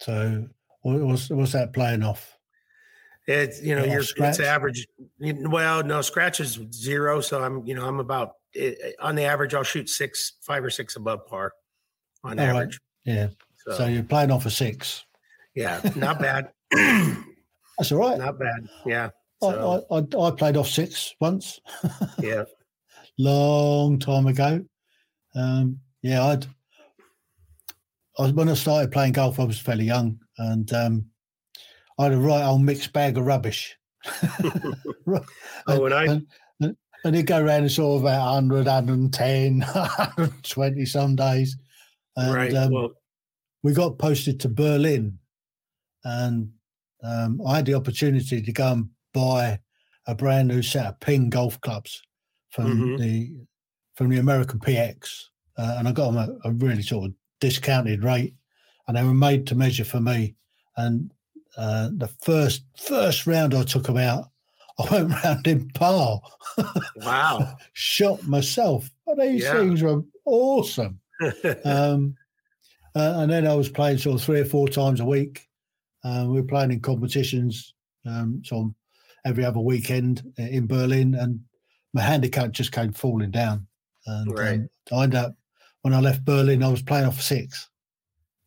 so 0.00 0.48
What's 0.82 1.30
what's 1.30 1.52
that 1.52 1.72
playing 1.72 2.02
off? 2.02 2.36
It's 3.26 3.62
you 3.62 3.74
know 3.74 3.84
you're 3.84 4.00
it's 4.00 4.40
average. 4.40 4.86
Well, 5.20 5.82
no 5.84 6.00
scratch 6.00 6.40
is 6.40 6.58
zero, 6.72 7.20
so 7.20 7.42
I'm 7.42 7.66
you 7.66 7.74
know 7.74 7.86
I'm 7.86 8.00
about 8.00 8.32
it, 8.54 8.96
on 9.00 9.14
the 9.16 9.24
average. 9.24 9.54
I'll 9.54 9.62
shoot 9.62 9.88
six, 9.90 10.34
five 10.40 10.64
or 10.64 10.70
six 10.70 10.96
above 10.96 11.26
par 11.26 11.52
on 12.24 12.38
average. 12.38 12.80
Right. 13.06 13.14
Yeah. 13.14 13.28
So, 13.56 13.72
so, 13.72 13.86
you're 13.86 14.02
playing 14.02 14.30
off 14.30 14.46
a 14.46 14.50
six. 14.50 15.04
Yeah, 15.54 15.80
not 15.96 16.20
bad. 16.20 16.52
That's 16.72 17.92
all 17.92 17.98
right. 17.98 18.18
Not 18.18 18.38
bad. 18.38 18.68
Yeah. 18.86 19.10
So. 19.42 19.84
I, 19.90 19.96
I, 19.96 20.28
I 20.28 20.30
played 20.30 20.56
off 20.56 20.68
six 20.68 21.14
once. 21.20 21.60
yeah. 22.20 22.44
Long 23.18 23.98
time 23.98 24.26
ago. 24.26 24.64
Um, 25.34 25.80
yeah, 26.02 26.24
I'd. 26.24 26.46
I, 28.18 28.22
was, 28.22 28.32
when 28.32 28.48
I 28.48 28.54
started 28.54 28.90
playing 28.90 29.12
golf, 29.12 29.38
I 29.38 29.44
was 29.44 29.58
fairly 29.58 29.84
young, 29.84 30.18
and 30.38 30.72
um, 30.72 31.06
I 31.98 32.04
had 32.04 32.12
a 32.12 32.18
right 32.18 32.44
old 32.44 32.62
mixed 32.62 32.92
bag 32.92 33.18
of 33.18 33.26
rubbish. 33.26 33.76
oh, 35.66 35.84
and, 35.84 35.94
I 35.94 36.04
and, 36.04 36.26
and, 36.60 36.76
and 37.04 37.16
he'd 37.16 37.26
go 37.26 37.42
around 37.42 37.62
and 37.62 37.72
saw 37.72 37.98
about 38.00 38.34
100, 38.34 38.66
110, 38.66 39.60
120 39.60 40.84
some 40.86 41.16
days. 41.16 41.56
And, 42.16 42.34
right. 42.34 42.54
Um, 42.54 42.72
well, 42.72 42.90
we 43.62 43.72
got 43.72 43.98
posted 43.98 44.40
to 44.40 44.48
Berlin, 44.48 45.18
and 46.04 46.50
um, 47.02 47.40
I 47.46 47.56
had 47.56 47.66
the 47.66 47.74
opportunity 47.74 48.40
to 48.40 48.52
go 48.52 48.72
and 48.72 48.88
buy 49.12 49.58
a 50.06 50.14
brand 50.14 50.48
new 50.48 50.62
set 50.62 50.86
of 50.86 51.00
ping 51.00 51.28
golf 51.28 51.60
clubs 51.60 52.02
from 52.50 52.66
mm-hmm. 52.66 52.96
the 52.96 53.36
from 53.96 54.10
the 54.10 54.18
American 54.18 54.60
PX, 54.60 55.24
uh, 55.58 55.74
and 55.78 55.88
I 55.88 55.92
got 55.92 56.12
them 56.12 56.18
at 56.18 56.28
a 56.44 56.52
really 56.52 56.82
sort 56.82 57.06
of 57.06 57.14
discounted 57.40 58.04
rate 58.04 58.34
and 58.88 58.96
they 58.96 59.04
were 59.04 59.14
made 59.14 59.46
to 59.46 59.54
measure 59.54 59.84
for 59.84 60.00
me. 60.00 60.34
And 60.76 61.12
uh, 61.56 61.90
the 61.96 62.08
first 62.22 62.64
first 62.76 63.26
round 63.26 63.54
I 63.54 63.62
took 63.62 63.84
them 63.84 63.98
out, 63.98 64.30
I 64.78 64.90
went 64.90 65.24
round 65.24 65.46
in 65.46 65.68
par. 65.70 66.20
Wow! 66.96 67.56
Shot 67.74 68.26
myself. 68.26 68.90
But 69.06 69.20
These 69.20 69.44
yeah. 69.44 69.52
things 69.52 69.82
were 69.82 70.02
awesome. 70.24 70.98
um, 71.64 72.16
uh, 72.96 73.14
and 73.16 73.30
then 73.30 73.46
I 73.46 73.54
was 73.54 73.68
playing 73.68 73.98
sort 73.98 74.16
of 74.16 74.22
three 74.24 74.40
or 74.40 74.44
four 74.44 74.68
times 74.68 75.00
a 75.00 75.04
week. 75.04 75.46
Uh, 76.04 76.24
we 76.28 76.40
were 76.40 76.46
playing 76.46 76.70
in 76.70 76.80
competitions, 76.80 77.74
um, 78.06 78.40
so 78.44 78.74
every 79.24 79.44
other 79.44 79.60
weekend 79.60 80.22
in 80.38 80.66
Berlin, 80.66 81.14
and 81.14 81.40
my 81.92 82.00
handicap 82.00 82.52
just 82.52 82.72
came 82.72 82.92
falling 82.92 83.32
down. 83.32 83.66
And 84.06 84.38
right. 84.38 84.60
um, 84.60 84.68
I 84.92 85.02
ended 85.02 85.18
up 85.18 85.36
when 85.82 85.92
I 85.92 86.00
left 86.00 86.24
Berlin, 86.24 86.62
I 86.62 86.68
was 86.68 86.82
playing 86.82 87.06
off 87.06 87.20
six 87.20 87.68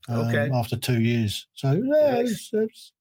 um, 0.09 0.27
okay. 0.27 0.49
after 0.53 0.77
two 0.77 1.01
years. 1.01 1.47
So 1.53 1.73
yeah, 1.73 2.15
it's, 2.17 2.49
it's, 2.53 2.91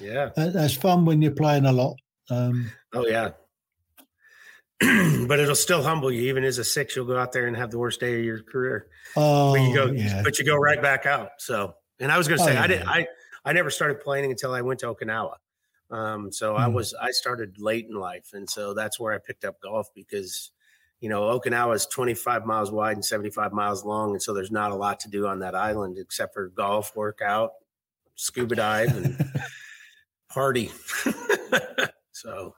yeah, 0.00 0.30
that's 0.36 0.74
fun 0.74 1.04
when 1.04 1.22
you're 1.22 1.32
playing 1.32 1.64
a 1.64 1.72
lot. 1.72 1.96
Um, 2.30 2.70
oh 2.92 3.06
yeah, 3.06 3.30
but 5.26 5.38
it'll 5.38 5.54
still 5.54 5.82
humble 5.82 6.10
you. 6.10 6.22
Even 6.22 6.44
as 6.44 6.58
a 6.58 6.64
six, 6.64 6.96
you'll 6.96 7.06
go 7.06 7.18
out 7.18 7.32
there 7.32 7.46
and 7.46 7.56
have 7.56 7.70
the 7.70 7.78
worst 7.78 8.00
day 8.00 8.18
of 8.18 8.24
your 8.24 8.42
career. 8.42 8.88
Oh, 9.16 9.52
but 9.54 9.62
you 9.62 9.74
go, 9.74 9.86
yeah. 9.86 10.22
but 10.22 10.38
you 10.38 10.44
go 10.44 10.56
right 10.56 10.80
back 10.80 11.06
out. 11.06 11.30
So, 11.38 11.74
and 12.00 12.10
I 12.10 12.18
was 12.18 12.26
going 12.26 12.38
to 12.38 12.44
say, 12.44 12.56
oh, 12.56 12.60
I 12.60 12.66
didn't, 12.66 12.88
I, 12.88 13.06
I 13.44 13.52
never 13.52 13.70
started 13.70 14.00
playing 14.00 14.30
until 14.30 14.52
I 14.52 14.62
went 14.62 14.80
to 14.80 14.86
Okinawa. 14.86 15.34
Um, 15.90 16.32
so 16.32 16.56
I 16.56 16.68
was 16.68 16.94
I 16.94 17.10
started 17.10 17.58
late 17.58 17.86
in 17.86 17.94
life, 17.94 18.30
and 18.32 18.48
so 18.48 18.72
that's 18.72 18.98
where 18.98 19.12
I 19.12 19.18
picked 19.18 19.44
up 19.44 19.60
golf 19.60 19.88
because 19.94 20.50
you 21.02 21.10
know 21.10 21.38
Okinawa 21.38 21.74
is 21.74 21.84
25 21.86 22.46
miles 22.46 22.70
wide 22.70 22.96
and 22.96 23.04
75 23.04 23.52
miles 23.52 23.84
long, 23.84 24.12
and 24.12 24.22
so 24.22 24.32
there's 24.32 24.50
not 24.50 24.70
a 24.70 24.76
lot 24.76 25.00
to 25.00 25.10
do 25.10 25.26
on 25.26 25.40
that 25.40 25.54
island 25.54 25.98
except 25.98 26.32
for 26.32 26.48
golf, 26.48 26.96
workout, 26.96 27.50
scuba 28.14 28.54
dive, 28.54 28.96
and 28.96 29.30
party. 30.30 30.70
so 32.12 32.54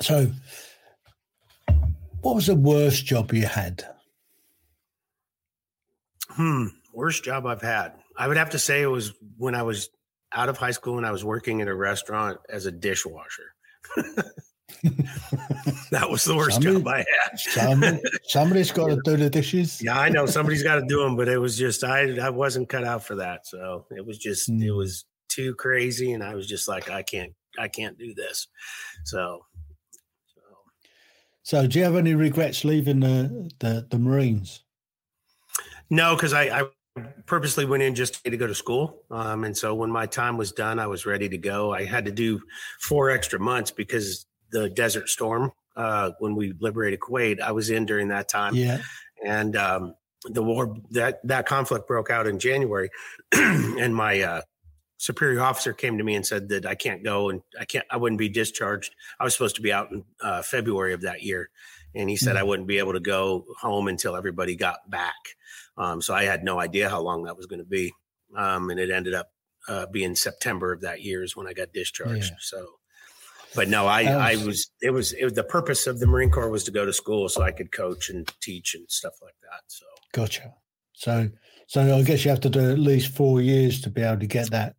So, 0.00 0.30
what 2.20 2.34
was 2.34 2.46
the 2.46 2.54
worst 2.54 3.06
job 3.06 3.32
you 3.32 3.46
had? 3.46 3.84
Hmm. 6.28 6.66
Worst 6.92 7.24
job 7.24 7.46
I've 7.46 7.62
had. 7.62 7.94
I 8.16 8.28
would 8.28 8.36
have 8.36 8.50
to 8.50 8.58
say 8.58 8.82
it 8.82 8.86
was 8.86 9.12
when 9.38 9.54
I 9.54 9.62
was 9.62 9.88
out 10.32 10.48
of 10.48 10.58
high 10.58 10.70
school 10.72 10.98
and 10.98 11.06
I 11.06 11.12
was 11.12 11.24
working 11.24 11.60
in 11.60 11.68
a 11.68 11.74
restaurant 11.74 12.38
as 12.48 12.66
a 12.66 12.72
dishwasher. 12.72 13.54
that 15.90 16.08
was 16.10 16.24
the 16.24 16.34
worst 16.36 16.62
Somebody- 16.62 16.78
job 16.78 16.88
I 16.88 16.98
had. 16.98 17.38
Somebody, 17.38 18.00
somebody's 18.24 18.70
got 18.70 18.88
to 18.88 19.00
do 19.04 19.16
the 19.16 19.30
dishes. 19.30 19.80
Yeah, 19.82 19.98
I 19.98 20.08
know 20.08 20.26
somebody's 20.26 20.62
got 20.62 20.76
to 20.76 20.86
do 20.86 21.02
them, 21.02 21.16
but 21.16 21.28
it 21.28 21.38
was 21.38 21.56
just 21.56 21.84
I 21.84 22.16
I 22.18 22.30
wasn't 22.30 22.68
cut 22.68 22.84
out 22.84 23.04
for 23.04 23.16
that. 23.16 23.46
So 23.46 23.86
it 23.96 24.04
was 24.04 24.18
just 24.18 24.48
it 24.48 24.52
Hmm. 24.70 24.76
was 24.76 25.04
too 25.28 25.54
crazy, 25.54 26.12
and 26.12 26.22
I 26.22 26.34
was 26.34 26.46
just 26.46 26.68
like 26.68 26.90
I 26.90 27.02
can't 27.02 27.32
I 27.58 27.68
can't 27.68 27.98
do 27.98 28.14
this. 28.14 28.48
So, 29.04 29.40
so 30.34 30.40
So, 31.42 31.66
do 31.66 31.78
you 31.78 31.84
have 31.84 31.96
any 31.96 32.14
regrets 32.14 32.64
leaving 32.64 33.00
the 33.00 33.50
the, 33.58 33.86
the 33.90 33.98
Marines? 33.98 34.62
No, 35.90 36.16
because 36.16 36.32
I, 36.32 36.44
I 36.62 37.02
purposely 37.26 37.64
went 37.64 37.82
in 37.82 37.94
just 37.94 38.24
to 38.24 38.36
go 38.36 38.46
to 38.46 38.54
school. 38.54 39.02
Um, 39.10 39.44
and 39.44 39.56
so 39.56 39.74
when 39.74 39.90
my 39.90 40.06
time 40.06 40.36
was 40.36 40.50
done, 40.52 40.78
I 40.80 40.86
was 40.88 41.06
ready 41.06 41.28
to 41.28 41.38
go. 41.38 41.72
I 41.72 41.84
had 41.84 42.04
to 42.06 42.10
do 42.10 42.40
four 42.80 43.10
extra 43.10 43.38
months 43.38 43.70
because 43.70 44.26
the 44.50 44.68
Desert 44.70 45.08
Storm, 45.08 45.52
uh, 45.76 46.12
when 46.18 46.34
we 46.34 46.54
liberated 46.60 47.00
Kuwait, 47.00 47.40
I 47.40 47.52
was 47.52 47.70
in 47.70 47.86
during 47.86 48.08
that 48.08 48.28
time. 48.28 48.54
Yeah. 48.54 48.80
And 49.24 49.56
um, 49.56 49.94
the 50.24 50.42
war, 50.42 50.76
that, 50.90 51.20
that 51.26 51.46
conflict 51.46 51.86
broke 51.86 52.10
out 52.10 52.26
in 52.26 52.38
January. 52.38 52.90
and 53.32 53.94
my 53.94 54.20
uh, 54.20 54.40
superior 54.98 55.42
officer 55.42 55.72
came 55.72 55.98
to 55.98 56.04
me 56.04 56.14
and 56.14 56.26
said 56.26 56.48
that 56.48 56.66
I 56.66 56.74
can't 56.74 57.04
go 57.04 57.28
and 57.30 57.42
I 57.58 57.64
can't, 57.64 57.84
I 57.90 57.96
wouldn't 57.96 58.18
be 58.18 58.28
discharged. 58.28 58.94
I 59.20 59.24
was 59.24 59.34
supposed 59.34 59.56
to 59.56 59.62
be 59.62 59.72
out 59.72 59.90
in 59.90 60.04
uh, 60.20 60.42
February 60.42 60.94
of 60.94 61.02
that 61.02 61.22
year. 61.22 61.50
And 61.94 62.10
he 62.10 62.16
said 62.16 62.36
Mhm. 62.36 62.40
I 62.40 62.42
wouldn't 62.42 62.68
be 62.68 62.78
able 62.78 62.92
to 62.92 63.00
go 63.00 63.46
home 63.60 63.88
until 63.88 64.16
everybody 64.16 64.54
got 64.54 64.88
back. 64.90 65.14
Um, 65.78 66.00
so 66.02 66.14
I 66.14 66.24
had 66.24 66.44
no 66.44 66.58
idea 66.60 66.88
how 66.90 67.00
long 67.00 67.24
that 67.24 67.36
was 67.36 67.46
going 67.46 67.58
to 67.58 67.64
be. 67.64 67.92
Um, 68.34 68.70
and 68.70 68.80
it 68.80 68.90
ended 68.90 69.14
up 69.14 69.30
uh, 69.68 69.86
being 69.86 70.14
September 70.14 70.72
of 70.72 70.82
that 70.82 71.02
year 71.02 71.22
is 71.22 71.36
when 71.36 71.46
I 71.46 71.52
got 71.52 71.72
discharged. 71.72 72.32
Yeah. 72.32 72.38
So, 72.40 72.66
but 73.56 73.68
no, 73.68 73.86
I, 73.86 74.02
I 74.02 74.36
was- 74.36 74.70
it 74.82 74.90
was, 74.90 75.12
it 75.14 75.24
was, 75.24 75.32
the 75.34 75.42
purpose 75.44 75.86
of 75.86 75.98
the 75.98 76.06
Marine 76.06 76.30
Corps 76.30 76.48
was 76.50 76.62
to 76.64 76.70
go 76.70 76.84
to 76.84 76.92
school 76.92 77.28
so 77.28 77.42
I 77.42 77.50
could 77.50 77.72
coach 77.72 78.10
and 78.10 78.30
teach 78.40 78.74
and 78.74 78.88
stuff 78.88 79.14
like 79.22 79.34
that. 79.42 79.60
So, 79.66 79.84
Gotcha. 80.12 80.54
So, 80.92 81.28
so 81.66 81.96
I 81.96 82.02
guess 82.02 82.24
you 82.24 82.30
have 82.30 82.40
to 82.40 82.50
do 82.50 82.70
at 82.70 82.78
least 82.78 83.08
four 83.14 83.40
years 83.40 83.80
to 83.82 83.90
be 83.90 84.02
able 84.02 84.20
to 84.20 84.26
get 84.26 84.50
that. 84.50 84.76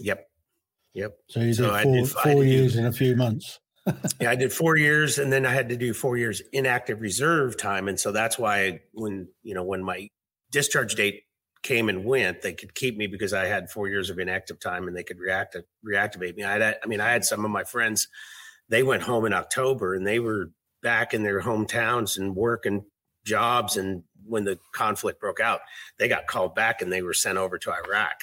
yep. 0.00 0.26
Yep. 0.94 1.12
So 1.28 1.40
you 1.40 1.54
did 1.54 1.82
four, 1.82 1.96
did- 1.96 2.08
four 2.08 2.44
years 2.44 2.76
in 2.76 2.86
a 2.86 2.92
few 2.92 3.16
months. 3.16 3.60
Yeah, 4.18 4.30
I 4.30 4.34
did 4.34 4.50
four 4.50 4.76
years 4.78 5.18
and 5.18 5.30
then 5.30 5.44
I 5.44 5.50
had 5.52 5.68
to 5.68 5.76
do 5.76 5.92
four 5.92 6.16
years 6.16 6.40
inactive 6.54 7.02
reserve 7.02 7.58
time. 7.58 7.86
And 7.86 8.00
so 8.00 8.12
that's 8.12 8.38
why 8.38 8.80
when, 8.94 9.28
you 9.42 9.52
know, 9.54 9.62
when 9.62 9.84
my 9.84 10.08
discharge 10.50 10.94
date 10.94 11.24
came 11.64 11.88
and 11.88 12.04
went, 12.04 12.42
they 12.42 12.52
could 12.52 12.74
keep 12.74 12.96
me 12.96 13.08
because 13.08 13.32
I 13.32 13.46
had 13.46 13.70
four 13.70 13.88
years 13.88 14.10
of 14.10 14.20
inactive 14.20 14.60
time 14.60 14.86
and 14.86 14.96
they 14.96 15.02
could 15.02 15.18
react 15.18 15.56
reactivate 15.84 16.36
me. 16.36 16.44
I 16.44 16.52
had, 16.52 16.76
I 16.84 16.86
mean, 16.86 17.00
I 17.00 17.10
had 17.10 17.24
some 17.24 17.44
of 17.44 17.50
my 17.50 17.64
friends, 17.64 18.06
they 18.68 18.84
went 18.84 19.02
home 19.02 19.24
in 19.24 19.32
October 19.32 19.94
and 19.94 20.06
they 20.06 20.20
were 20.20 20.50
back 20.82 21.14
in 21.14 21.24
their 21.24 21.40
hometowns 21.40 22.16
and 22.18 22.36
working 22.36 22.84
jobs. 23.24 23.76
And 23.76 24.04
when 24.26 24.44
the 24.44 24.58
conflict 24.72 25.18
broke 25.20 25.40
out, 25.40 25.60
they 25.98 26.06
got 26.06 26.26
called 26.26 26.54
back 26.54 26.82
and 26.82 26.92
they 26.92 27.02
were 27.02 27.14
sent 27.14 27.38
over 27.38 27.58
to 27.58 27.72
Iraq, 27.72 28.20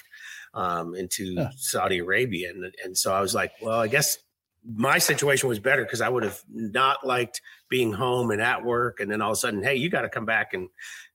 um, 0.53 0.95
into 0.95 1.35
Huh. 1.35 1.49
Saudi 1.57 1.97
Arabia. 1.97 2.51
And, 2.51 2.73
and 2.83 2.97
so 2.97 3.11
I 3.13 3.21
was 3.21 3.33
like, 3.33 3.51
well, 3.61 3.79
I 3.79 3.87
guess 3.87 4.17
my 4.63 4.99
situation 4.99 5.49
was 5.49 5.57
better 5.59 5.83
because 5.83 6.01
I 6.01 6.09
would 6.09 6.23
have 6.23 6.39
not 6.47 7.05
liked 7.05 7.41
being 7.67 7.93
home 7.93 8.29
and 8.29 8.41
at 8.41 8.63
work, 8.63 8.99
and 8.99 9.09
then 9.09 9.21
all 9.21 9.31
of 9.31 9.33
a 9.33 9.39
sudden, 9.39 9.63
hey, 9.63 9.75
you 9.75 9.89
got 9.89 10.01
to 10.01 10.09
come 10.09 10.25
back 10.25 10.53
and 10.53 10.69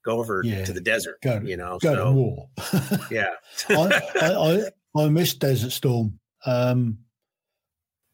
go 0.06 0.18
over 0.20 0.40
Yeah. 0.44 0.64
to 0.64 0.72
the 0.72 0.80
desert. 0.80 1.20
Go- 1.22 1.40
you 1.44 1.56
know, 1.58 1.78
Go 1.82 1.96
to 1.96 2.12
war. 2.12 2.48
yeah, 3.10 3.30
I, 3.68 4.00
I, 4.22 4.32
I, 4.96 5.02
I 5.04 5.08
missed 5.10 5.40
Desert 5.40 5.72
Storm. 5.72 6.18
Um, 6.46 6.98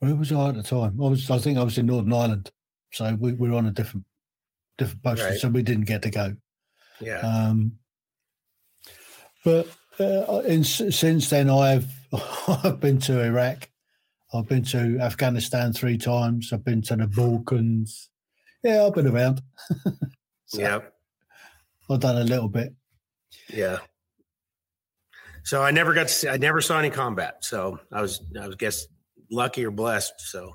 where 0.01 0.15
was 0.17 0.33
I 0.33 0.49
at 0.49 0.57
the 0.57 0.63
time? 0.65 0.99
I 1.01 1.09
was, 1.09 1.31
I 1.31 1.39
think 1.39 1.59
I 1.59 1.63
was 1.63 1.79
in 1.79 1.87
Northern 1.87 2.13
Ireland, 2.13 2.51
so 2.93 3.15
we, 3.21 3.35
we 3.35 3.49
were 3.51 3.57
on 3.57 3.67
a 3.67 3.71
different, 3.71 4.05
different 4.79 5.03
post, 5.05 5.23
Right. 5.23 5.39
so 5.39 5.49
we 5.49 5.63
didn't 5.63 5.85
get 5.85 6.03
to 6.03 6.11
go. 6.11 6.35
yeah, 7.01 7.19
Um, 7.21 7.79
but 9.45 9.69
uh, 10.01 10.41
in, 10.47 10.65
since 10.65 11.29
then, 11.31 11.51
I've 11.51 11.87
I've 12.65 12.81
been 12.81 12.99
to 13.01 13.21
Iraq, 13.23 13.69
I've 14.35 14.49
been 14.49 14.65
to 14.65 14.99
Afghanistan 14.99 15.73
three 15.73 15.99
times, 15.99 16.53
I've 16.53 16.65
been 16.65 16.83
to 16.83 16.97
the 16.97 17.07
Balkans. 17.07 18.09
Yeah, 18.65 18.85
I've 18.87 18.95
been 18.95 19.09
around. 19.09 19.43
So 20.47 20.61
yeah, 20.61 20.79
I've 21.93 22.01
done 22.01 22.17
a 22.19 22.25
little 22.25 22.49
bit. 22.49 22.75
yeah. 23.53 23.79
So 25.45 25.61
I 25.61 25.73
never 25.73 25.93
got 25.93 26.07
to 26.09 26.15
see. 26.15 26.29
I 26.29 26.37
never 26.37 26.61
saw 26.61 26.79
any 26.79 26.91
combat. 26.91 27.45
So 27.45 27.81
I 27.93 28.01
was, 28.01 28.23
I 28.41 28.47
was 28.47 28.55
guess 28.55 28.87
lucky 29.31 29.65
or 29.67 29.73
blessed. 29.73 30.13
So, 30.19 30.53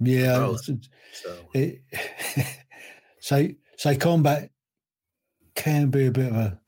Yeah, 0.00 0.38
Both. 0.38 0.64
so 1.12 1.30
it, 1.54 1.82
so 3.20 3.48
so 3.76 3.96
combat 3.96 4.50
can 5.54 5.90
be 5.90 6.06
a 6.06 6.10
bit 6.10 6.32
of 6.32 6.36
a. 6.36 6.58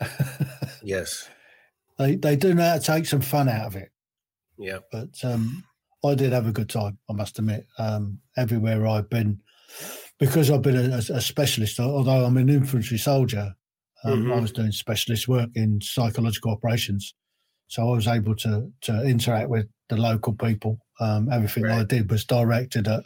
yes, 0.84 1.28
they 1.98 2.14
they 2.14 2.36
do 2.36 2.54
know 2.54 2.64
how 2.64 2.74
to 2.78 2.80
take 2.80 3.06
some 3.06 3.20
fun 3.22 3.48
out 3.48 3.66
of 3.66 3.74
it, 3.76 3.90
yeah, 4.56 4.78
but 4.92 5.08
um, 5.24 5.64
I 6.04 6.14
did 6.14 6.32
have 6.32 6.46
a 6.46 6.52
good 6.52 6.68
time. 6.68 6.98
I 7.08 7.12
must 7.12 7.38
admit, 7.40 7.66
um, 7.78 8.20
everywhere 8.36 8.86
I've 8.86 9.10
been, 9.10 9.40
because 10.20 10.50
I've 10.50 10.62
been 10.62 10.92
a, 10.92 10.96
a 10.98 11.20
specialist. 11.20 11.80
Although 11.80 12.24
I'm 12.24 12.36
an 12.36 12.48
infantry 12.48 12.98
soldier, 12.98 13.54
um, 14.04 14.30
I 14.30 14.36
Mhm. 14.36 14.42
was 14.42 14.52
doing 14.52 14.70
specialist 14.72 15.26
work 15.26 15.50
in 15.54 15.80
psychological 15.80 16.52
operations, 16.52 17.14
so 17.66 17.88
I 17.88 17.94
was 17.96 18.06
able 18.06 18.36
to 18.36 18.70
to 18.82 19.02
interact 19.02 19.48
with 19.48 19.66
the 19.88 19.96
local 19.96 20.34
people. 20.34 20.78
Um, 21.00 21.32
everything 21.32 21.66
I 21.66 21.82
did 21.84 22.10
was 22.10 22.24
directed 22.24 22.86
at 22.86 23.04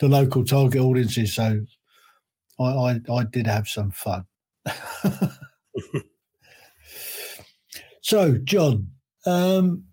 the 0.00 0.08
local 0.08 0.44
target 0.44 0.80
audiences, 0.82 1.34
so 1.34 1.64
I 2.58 2.64
I, 2.64 3.00
I 3.12 3.24
did 3.24 3.46
have 3.46 3.68
some 3.68 3.90
fun. 3.92 4.26
so, 8.02 8.38
John, 8.38 8.88
um, 9.26 9.84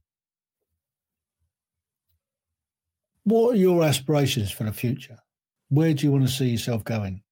what 3.24 3.54
are 3.54 3.58
your 3.58 3.84
aspirations 3.84 4.52
for 4.52 4.64
the 4.64 4.74
future? 4.74 5.18
Where 5.74 5.92
do 5.94 6.06
you 6.06 6.12
want 6.12 6.28
to 6.28 6.32
see 6.32 6.50
yourself 6.50 6.84
going? 6.84 7.24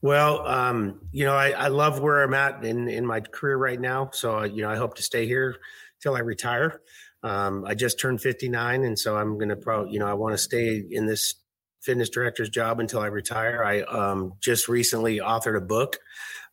Well, 0.00 0.46
um, 0.46 1.00
you 1.12 1.26
know, 1.26 1.34
I, 1.34 1.50
I 1.50 1.68
love 1.68 2.00
where 2.00 2.22
I'm 2.22 2.32
at 2.32 2.64
in, 2.64 2.88
in 2.88 3.04
my 3.04 3.20
career 3.20 3.58
right 3.58 3.78
now. 3.78 4.10
So, 4.12 4.38
uh, 4.38 4.44
you 4.44 4.62
know, 4.62 4.70
I 4.70 4.76
hope 4.76 4.94
to 4.94 5.02
stay 5.02 5.26
here 5.26 5.56
till 6.00 6.14
I 6.14 6.20
retire. 6.20 6.80
Um, 7.22 7.66
I 7.66 7.74
just 7.74 8.00
turned 8.00 8.22
59, 8.22 8.84
and 8.84 8.98
so 8.98 9.16
I'm 9.16 9.36
going 9.36 9.50
to 9.50 9.56
probably, 9.56 9.92
you 9.92 9.98
know, 9.98 10.06
I 10.06 10.14
want 10.14 10.32
to 10.34 10.38
stay 10.38 10.82
in 10.90 11.04
this 11.04 11.34
fitness 11.82 12.08
director's 12.08 12.48
job 12.48 12.80
until 12.80 13.00
I 13.00 13.06
retire. 13.08 13.62
I 13.62 13.82
um, 13.82 14.34
just 14.40 14.68
recently 14.68 15.18
authored 15.18 15.56
a 15.56 15.60
book, 15.60 15.98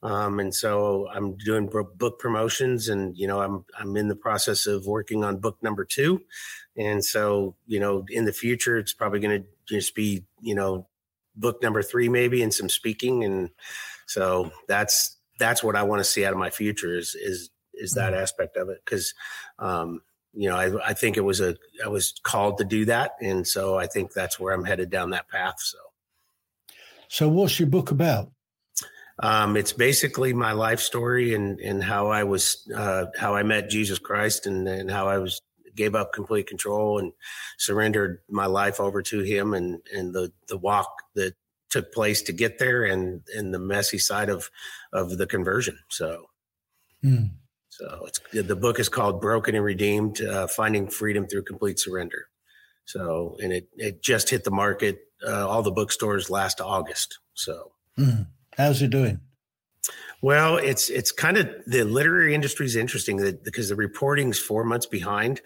um, 0.05 0.39
and 0.39 0.53
so 0.53 1.07
I'm 1.11 1.35
doing 1.37 1.67
book 1.95 2.19
promotions, 2.19 2.89
and 2.89 3.17
you 3.17 3.25
know, 3.25 3.41
I'm 3.41 3.65
I'm 3.79 3.97
in 3.97 4.07
the 4.07 4.15
process 4.15 4.67
of 4.67 4.85
working 4.85 5.23
on 5.23 5.37
book 5.37 5.57
number 5.63 5.83
two, 5.83 6.21
and 6.77 7.03
so 7.03 7.55
you 7.65 7.79
know, 7.79 8.05
in 8.09 8.25
the 8.25 8.31
future, 8.31 8.77
it's 8.77 8.93
probably 8.93 9.19
going 9.19 9.41
to 9.41 9.47
just 9.67 9.95
be, 9.95 10.23
you 10.41 10.53
know, 10.53 10.87
book 11.35 11.63
number 11.63 11.81
three 11.81 12.07
maybe 12.07 12.43
and 12.43 12.53
some 12.53 12.69
speaking. 12.69 13.23
And 13.23 13.49
so 14.05 14.51
that's 14.67 15.17
that's 15.39 15.63
what 15.63 15.75
i 15.75 15.83
want 15.83 15.99
to 15.99 16.03
see 16.03 16.23
out 16.23 16.31
of 16.31 16.39
my 16.39 16.49
future 16.49 16.95
is 16.95 17.15
is 17.15 17.49
is 17.73 17.93
that 17.93 18.13
aspect 18.13 18.57
of 18.57 18.69
it. 18.69 18.81
Because 18.85 19.13
um 19.57 20.01
you 20.33 20.47
know 20.47 20.55
I, 20.55 20.89
I 20.89 20.93
think 20.93 21.17
it 21.17 21.25
was 21.25 21.41
a 21.41 21.57
i 21.83 21.87
was 21.87 22.13
called 22.21 22.59
to 22.59 22.63
do 22.63 22.85
that. 22.85 23.13
And 23.21 23.47
so 23.47 23.75
i 23.75 23.87
think 23.87 24.13
that's 24.13 24.39
where 24.39 24.53
i'm 24.53 24.65
headed 24.65 24.91
down 24.91 25.09
that 25.09 25.29
path 25.29 25.55
so. 25.59 25.77
So, 27.07 27.29
what's 27.29 27.59
your 27.59 27.69
book 27.69 27.91
about? 27.91 28.31
Um 29.19 29.55
it's 29.55 29.71
basically 29.73 30.33
my 30.33 30.51
life 30.51 30.79
story 30.79 31.33
and 31.33 31.59
and 31.59 31.83
how 31.83 32.07
i 32.07 32.23
was 32.23 32.69
uh 32.75 33.05
how 33.17 33.35
i 33.35 33.43
met 33.43 33.69
jesus 33.69 33.99
christ 33.99 34.45
and 34.45 34.67
and 34.67 34.91
how 34.91 35.07
i 35.07 35.17
was 35.17 35.41
gave 35.75 35.95
up 35.95 36.13
complete 36.13 36.47
control 36.47 36.99
and 36.99 37.11
surrendered 37.57 38.19
my 38.29 38.45
life 38.45 38.79
over 38.79 39.01
to 39.01 39.21
him 39.21 39.53
and 39.53 39.79
and 39.93 40.13
the 40.13 40.31
the 40.47 40.57
walk 40.57 40.89
that 41.15 41.33
took 41.69 41.91
place 41.91 42.21
to 42.21 42.31
get 42.31 42.59
there 42.59 42.85
and 42.85 43.21
and 43.35 43.53
the 43.53 43.59
messy 43.59 43.97
side 43.97 44.29
of 44.29 44.49
of 44.93 45.17
the 45.17 45.27
conversion 45.27 45.77
so 45.89 46.25
Hmm. 47.05 47.25
So 47.69 48.07
it's 48.07 48.19
the 48.33 48.55
book 48.55 48.79
is 48.79 48.89
called 48.89 49.21
Broken 49.21 49.53
and 49.53 49.63
Redeemed: 49.63 50.21
uh, 50.21 50.47
Finding 50.47 50.89
Freedom 50.89 51.27
Through 51.27 51.43
Complete 51.43 51.79
Surrender. 51.79 52.27
So 52.85 53.37
and 53.41 53.53
it 53.53 53.67
it 53.75 54.01
just 54.01 54.29
hit 54.29 54.43
the 54.43 54.51
market, 54.51 54.99
uh, 55.25 55.47
all 55.47 55.61
the 55.61 55.71
bookstores 55.71 56.29
last 56.31 56.61
August. 56.61 57.19
So 57.35 57.73
mm. 57.97 58.25
How's 58.57 58.81
it 58.81 58.89
doing? 58.89 59.19
Well, 60.21 60.57
it's 60.57 60.89
it's 60.89 61.11
kind 61.11 61.37
of 61.37 61.49
the 61.67 61.83
literary 61.83 62.33
industry 62.33 62.65
is 62.65 62.75
interesting 62.75 63.17
that, 63.17 63.43
because 63.43 63.69
the 63.69 63.75
reporting's 63.75 64.39
four 64.39 64.63
months 64.63 64.85
behind. 64.85 65.41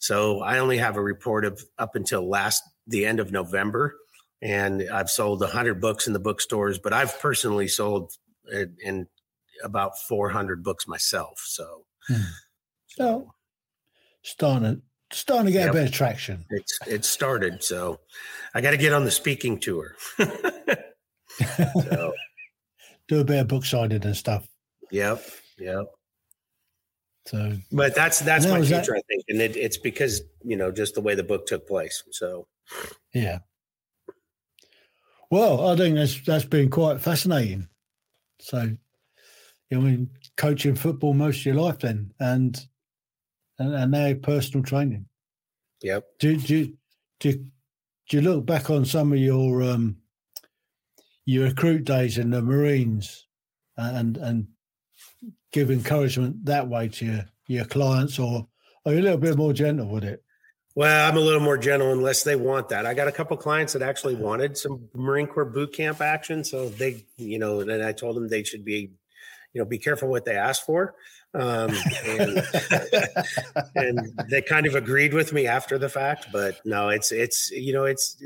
So 0.00 0.40
I 0.40 0.58
only 0.58 0.78
have 0.78 0.96
a 0.96 1.02
report 1.02 1.44
of 1.44 1.62
up 1.78 1.94
until 1.94 2.28
last 2.28 2.62
the 2.86 3.06
end 3.06 3.20
of 3.20 3.30
November, 3.32 3.94
and 4.42 4.82
I've 4.92 5.10
sold 5.10 5.44
hundred 5.44 5.80
books 5.80 6.06
in 6.06 6.12
the 6.12 6.18
bookstores. 6.18 6.78
But 6.78 6.92
I've 6.92 7.18
personally 7.20 7.68
sold 7.68 8.12
in 8.50 9.06
about 9.62 9.98
four 10.08 10.30
hundred 10.30 10.64
books 10.64 10.88
myself. 10.88 11.40
So, 11.44 11.84
hmm. 12.08 12.22
so 12.86 13.30
starting 14.22 14.82
starting 15.12 15.46
to 15.46 15.52
get 15.52 15.66
yep. 15.66 15.70
a 15.70 15.72
bit 15.74 15.84
of 15.86 15.92
traction. 15.92 16.44
It's 16.50 16.78
it 16.86 17.04
started. 17.04 17.62
So 17.62 18.00
I 18.54 18.60
got 18.60 18.72
to 18.72 18.76
get 18.76 18.92
on 18.92 19.04
the 19.04 19.10
speaking 19.10 19.58
tour. 19.58 19.94
so 21.28 22.12
do 23.08 23.20
a 23.20 23.24
bit 23.24 23.40
of 23.40 23.48
book 23.48 23.64
signing 23.64 24.04
and 24.04 24.16
stuff. 24.16 24.46
Yep. 24.90 25.24
Yep. 25.58 25.86
So, 27.26 27.52
but 27.72 27.94
that's 27.94 28.18
that's 28.20 28.46
my 28.46 28.60
future, 28.60 28.92
that, 28.92 28.98
I 28.98 29.02
think, 29.08 29.24
and 29.28 29.40
it, 29.40 29.56
it's 29.56 29.78
because 29.78 30.20
you 30.44 30.56
know 30.56 30.70
just 30.70 30.94
the 30.94 31.00
way 31.00 31.14
the 31.14 31.22
book 31.22 31.46
took 31.46 31.66
place. 31.66 32.02
So, 32.10 32.46
yeah. 33.14 33.38
Well, 35.30 35.68
I 35.68 35.76
think 35.76 35.96
that's 35.96 36.20
that's 36.20 36.44
been 36.44 36.68
quite 36.68 37.00
fascinating. 37.00 37.68
So, 38.40 38.76
you 39.70 39.78
know, 39.78 39.80
I 39.80 39.90
mean, 39.90 40.10
coaching 40.36 40.74
football 40.74 41.14
most 41.14 41.38
of 41.40 41.46
your 41.46 41.54
life, 41.54 41.78
then, 41.78 42.12
and 42.20 42.60
and, 43.58 43.74
and 43.74 43.90
now 43.90 44.12
personal 44.22 44.62
training. 44.62 45.06
Yep. 45.82 46.04
Do 46.20 46.32
you 46.32 46.38
do 46.38 46.72
do 47.20 47.32
do 48.08 48.16
you 48.16 48.20
look 48.20 48.44
back 48.44 48.68
on 48.68 48.84
some 48.84 49.14
of 49.14 49.18
your 49.18 49.62
um 49.62 49.96
your 51.24 51.46
recruit 51.46 51.84
days 51.84 52.18
in 52.18 52.30
the 52.30 52.42
Marines 52.42 53.26
and 53.76 54.16
and 54.16 54.48
give 55.52 55.70
encouragement 55.70 56.44
that 56.44 56.68
way 56.68 56.88
to 56.88 57.06
your, 57.06 57.24
your 57.46 57.64
clients, 57.64 58.18
or 58.18 58.48
are 58.84 58.92
you 58.92 59.00
a 59.00 59.02
little 59.02 59.18
bit 59.18 59.36
more 59.36 59.52
gentle 59.52 59.88
with 59.88 60.04
it? 60.04 60.22
Well, 60.74 61.08
I'm 61.08 61.16
a 61.16 61.20
little 61.20 61.40
more 61.40 61.56
gentle 61.56 61.92
unless 61.92 62.24
they 62.24 62.34
want 62.34 62.68
that. 62.70 62.84
I 62.84 62.94
got 62.94 63.06
a 63.06 63.12
couple 63.12 63.36
clients 63.36 63.74
that 63.74 63.82
actually 63.82 64.16
wanted 64.16 64.58
some 64.58 64.88
Marine 64.92 65.28
Corps 65.28 65.44
boot 65.44 65.72
camp 65.72 66.00
action, 66.00 66.42
so 66.42 66.68
they, 66.68 67.04
you 67.16 67.38
know, 67.38 67.60
and 67.60 67.82
I 67.82 67.92
told 67.92 68.16
them 68.16 68.26
they 68.26 68.42
should 68.42 68.64
be, 68.64 68.90
you 69.52 69.60
know, 69.60 69.64
be 69.64 69.78
careful 69.78 70.08
what 70.08 70.24
they 70.24 70.36
ask 70.36 70.66
for. 70.66 70.96
Um, 71.32 71.70
and, 72.06 72.42
and 73.76 74.20
they 74.28 74.42
kind 74.42 74.66
of 74.66 74.74
agreed 74.74 75.14
with 75.14 75.32
me 75.32 75.46
after 75.46 75.78
the 75.78 75.88
fact, 75.88 76.28
but 76.32 76.60
no, 76.64 76.88
it's 76.88 77.12
it's 77.12 77.50
you 77.50 77.72
know 77.72 77.84
it's 77.84 78.16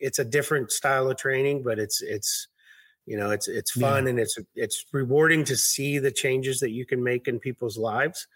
it's 0.00 0.18
a 0.18 0.24
different 0.24 0.72
style 0.72 1.10
of 1.10 1.16
training, 1.16 1.62
but 1.62 1.78
it's 1.78 2.02
it's 2.02 2.48
you 3.06 3.16
know 3.16 3.30
it's 3.30 3.48
it's 3.48 3.72
fun 3.72 4.04
yeah. 4.04 4.10
and 4.10 4.20
it's 4.20 4.38
it's 4.54 4.84
rewarding 4.92 5.44
to 5.44 5.56
see 5.56 5.98
the 5.98 6.10
changes 6.10 6.60
that 6.60 6.70
you 6.70 6.84
can 6.84 7.02
make 7.02 7.26
in 7.26 7.40
people's 7.40 7.78
lives 7.78 8.26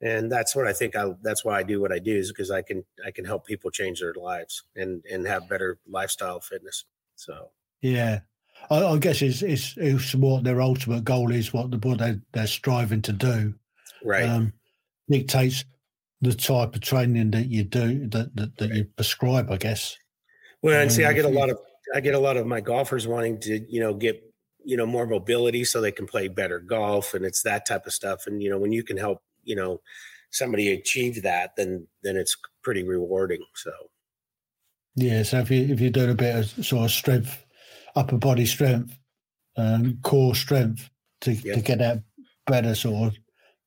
and 0.00 0.32
that's 0.32 0.56
what 0.56 0.66
i 0.66 0.72
think 0.72 0.96
i 0.96 1.04
that's 1.22 1.44
why 1.44 1.58
i 1.58 1.62
do 1.62 1.82
what 1.82 1.92
i 1.92 1.98
do 1.98 2.16
is 2.16 2.32
because 2.32 2.50
i 2.50 2.62
can 2.62 2.82
i 3.06 3.10
can 3.10 3.26
help 3.26 3.44
people 3.44 3.70
change 3.70 4.00
their 4.00 4.14
lives 4.14 4.62
and 4.74 5.04
and 5.12 5.26
have 5.26 5.50
better 5.50 5.78
lifestyle 5.86 6.40
fitness 6.40 6.86
so. 7.22 7.50
Yeah. 7.80 8.20
I, 8.70 8.84
I 8.84 8.98
guess 8.98 9.22
it's, 9.22 9.42
it's, 9.42 9.74
it's 9.76 10.14
what 10.14 10.44
their 10.44 10.60
ultimate 10.60 11.04
goal 11.04 11.32
is 11.32 11.52
what 11.52 11.70
the 11.70 11.78
what 11.78 11.98
they, 11.98 12.20
they're 12.32 12.46
striving 12.46 13.02
to 13.02 13.12
do 13.12 13.54
right. 14.04 14.28
um, 14.28 14.52
dictates 15.08 15.64
the 16.20 16.32
type 16.32 16.74
of 16.74 16.80
training 16.80 17.32
that 17.32 17.48
you 17.48 17.64
do 17.64 18.06
that 18.08 18.34
that, 18.36 18.56
that 18.58 18.74
you 18.74 18.84
prescribe 18.96 19.50
i 19.50 19.56
guess 19.56 19.96
well 20.62 20.80
and 20.80 20.90
see 20.90 21.04
i 21.04 21.12
get 21.12 21.24
a 21.24 21.28
lot 21.28 21.50
of 21.50 21.58
I 21.94 22.00
get 22.00 22.14
a 22.14 22.18
lot 22.18 22.36
of 22.36 22.46
my 22.46 22.60
golfers 22.60 23.06
wanting 23.06 23.40
to, 23.40 23.60
you 23.68 23.80
know, 23.80 23.94
get, 23.94 24.22
you 24.64 24.76
know, 24.76 24.86
more 24.86 25.06
mobility 25.06 25.64
so 25.64 25.80
they 25.80 25.92
can 25.92 26.06
play 26.06 26.28
better 26.28 26.60
golf 26.60 27.14
and 27.14 27.24
it's 27.24 27.42
that 27.42 27.66
type 27.66 27.86
of 27.86 27.92
stuff. 27.92 28.26
And, 28.26 28.42
you 28.42 28.50
know, 28.50 28.58
when 28.58 28.72
you 28.72 28.82
can 28.82 28.96
help, 28.96 29.22
you 29.42 29.56
know, 29.56 29.80
somebody 30.30 30.72
achieve 30.72 31.22
that, 31.22 31.56
then, 31.56 31.86
then 32.02 32.16
it's 32.16 32.36
pretty 32.62 32.82
rewarding. 32.82 33.44
So. 33.54 33.72
Yeah. 34.94 35.22
So 35.22 35.38
if 35.40 35.50
you, 35.50 35.72
if 35.72 35.80
you're 35.80 35.90
doing 35.90 36.10
a 36.10 36.14
bit 36.14 36.36
of 36.36 36.64
sort 36.64 36.84
of 36.84 36.90
strength, 36.90 37.44
upper 37.94 38.16
body 38.16 38.46
strength, 38.46 38.96
um, 39.56 39.98
core 40.02 40.34
strength 40.34 40.88
to, 41.22 41.32
yep. 41.32 41.56
to 41.56 41.62
get 41.62 41.78
that 41.78 42.02
better 42.46 42.74
sort 42.74 43.08
of 43.08 43.18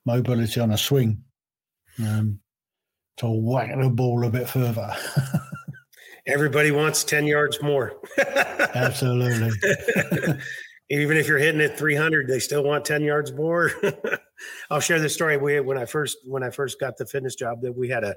mobility 0.06 0.60
on 0.60 0.72
a 0.72 0.78
swing, 0.78 1.24
um, 2.00 2.40
to 3.18 3.28
whack 3.28 3.72
the 3.80 3.90
ball 3.90 4.26
a 4.26 4.30
bit 4.30 4.50
further. 4.50 4.96
everybody 6.28 6.72
wants 6.72 7.04
10 7.04 7.26
yards 7.28 7.62
more. 7.62 7.94
Absolutely. 8.76 9.52
Even 10.90 11.18
if 11.18 11.28
you're 11.28 11.40
hitting 11.40 11.62
it 11.62 11.78
300, 11.78 12.28
they 12.28 12.40
still 12.40 12.64
want 12.64 12.86
10 12.86 13.02
yards 13.02 13.34
more. 13.34 13.72
I'll 14.70 14.80
share 14.80 15.00
this 15.00 15.14
story. 15.14 15.38
We, 15.38 15.60
when 15.60 15.78
I 15.78 15.86
first, 15.86 16.18
when 16.26 16.44
I 16.44 16.52
first 16.52 16.80
got 16.80 16.98
the 16.98 17.06
fitness 17.06 17.36
job 17.36 17.62
that 17.62 17.76
we 17.76 17.90
had 17.90 18.04
a, 18.04 18.16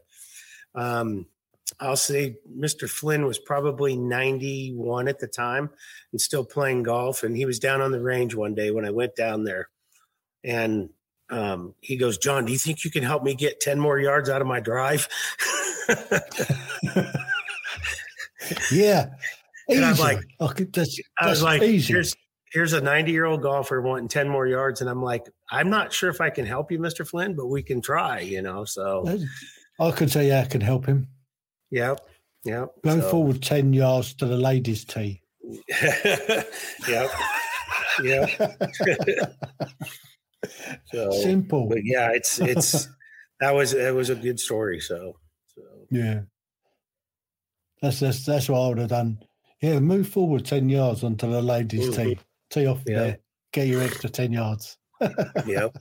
um, 0.75 1.27
I'll 1.81 1.97
say 1.97 2.37
Mr. 2.51 2.89
Flynn 2.89 3.27
was 3.27 3.39
probably 3.39 3.97
91 3.97 5.09
at 5.09 5.19
the 5.19 5.27
time 5.27 5.71
and 6.13 6.21
still 6.21 6.45
playing 6.45 6.83
golf. 6.83 7.23
And 7.23 7.37
he 7.37 7.47
was 7.47 7.59
down 7.59 7.81
on 7.81 7.93
the 7.93 8.01
range 8.01 8.35
one 8.35 8.55
day 8.55 8.71
when 8.71 8.85
I 8.85 8.91
went 8.91 9.17
down 9.17 9.45
there. 9.45 9.69
And 10.45 10.91
um, 11.31 11.75
he 11.81 11.97
goes, 11.97 12.19
John, 12.19 12.45
do 12.45 12.53
you 12.53 12.59
think 12.59 12.85
you 12.85 12.91
can 12.91 13.03
help 13.03 13.23
me 13.23 13.35
get 13.35 13.61
10 13.61 13.79
more 13.79 13.99
yards 13.99 14.29
out 14.29 14.41
of 14.41 14.47
my 14.47 14.61
drive? 14.61 15.09
yeah. 18.73 19.11
And 19.71 19.85
I'm 19.85 19.97
like, 19.97 20.21
okay, 20.41 20.65
that's, 20.65 20.97
that's 20.97 21.03
I 21.21 21.29
was 21.29 21.43
like, 21.43 21.61
easy. 21.61 21.93
here's 21.93 22.15
here's 22.53 22.73
a 22.73 22.81
90 22.81 23.13
year 23.13 23.27
old 23.27 23.43
golfer 23.43 23.83
wanting 23.83 24.09
10 24.09 24.27
more 24.27 24.47
yards, 24.47 24.81
and 24.81 24.89
I'm 24.89 25.03
like, 25.03 25.27
I'm 25.51 25.69
not 25.69 25.93
sure 25.93 26.09
if 26.09 26.23
I 26.23 26.31
can 26.31 26.47
help 26.47 26.73
you, 26.73 26.79
Mr. 26.79 27.07
Flynn, 27.07 27.35
but 27.35 27.49
we 27.49 27.63
can 27.63 27.83
try, 27.83 28.21
you 28.21 28.41
know. 28.41 28.65
So 28.65 29.05
uh, 29.07 29.85
I 29.87 29.91
could 29.91 30.11
say 30.11 30.29
yeah, 30.29 30.41
I 30.41 30.47
can 30.47 30.63
help 30.63 30.87
him. 30.87 31.09
Yep. 31.71 32.01
Yep. 32.45 32.69
Go 32.85 33.01
so. 33.01 33.11
forward 33.11 33.43
10 33.43 33.73
yards 33.73 34.15
to 34.15 34.27
the 34.27 34.37
ladies' 34.37 34.85
tee. 34.85 35.21
yep. 35.83 37.11
yep. 38.03 38.31
so 40.87 41.11
simple. 41.11 41.69
But 41.69 41.81
yeah, 41.85 42.11
it's 42.13 42.39
it's 42.41 42.89
that 43.41 43.55
was 43.55 43.75
it 43.75 43.95
was 43.95 44.11
a 44.11 44.15
good 44.15 44.41
story. 44.41 44.81
So, 44.81 45.19
so. 45.55 45.63
yeah. 45.91 46.21
That's 47.81 48.01
that's 48.01 48.25
that's 48.25 48.49
what 48.49 48.61
I 48.61 48.69
would 48.69 48.79
have 48.79 48.89
done. 48.89 49.19
Yeah, 49.61 49.81
move 49.81 50.09
forward 50.09 50.45
ten 50.45 50.69
yards 50.69 51.05
onto 51.05 51.31
the 51.31 51.43
ladies' 51.43 51.89
mm-hmm. 51.91 52.03
tee. 52.11 52.19
Tee 52.51 52.67
off 52.67 52.83
yeah. 52.87 52.99
there. 52.99 53.19
Get 53.53 53.69
your 53.69 53.83
extra 53.83 54.11
ten 54.11 54.33
yards. 54.33 54.79
yep. 55.47 55.77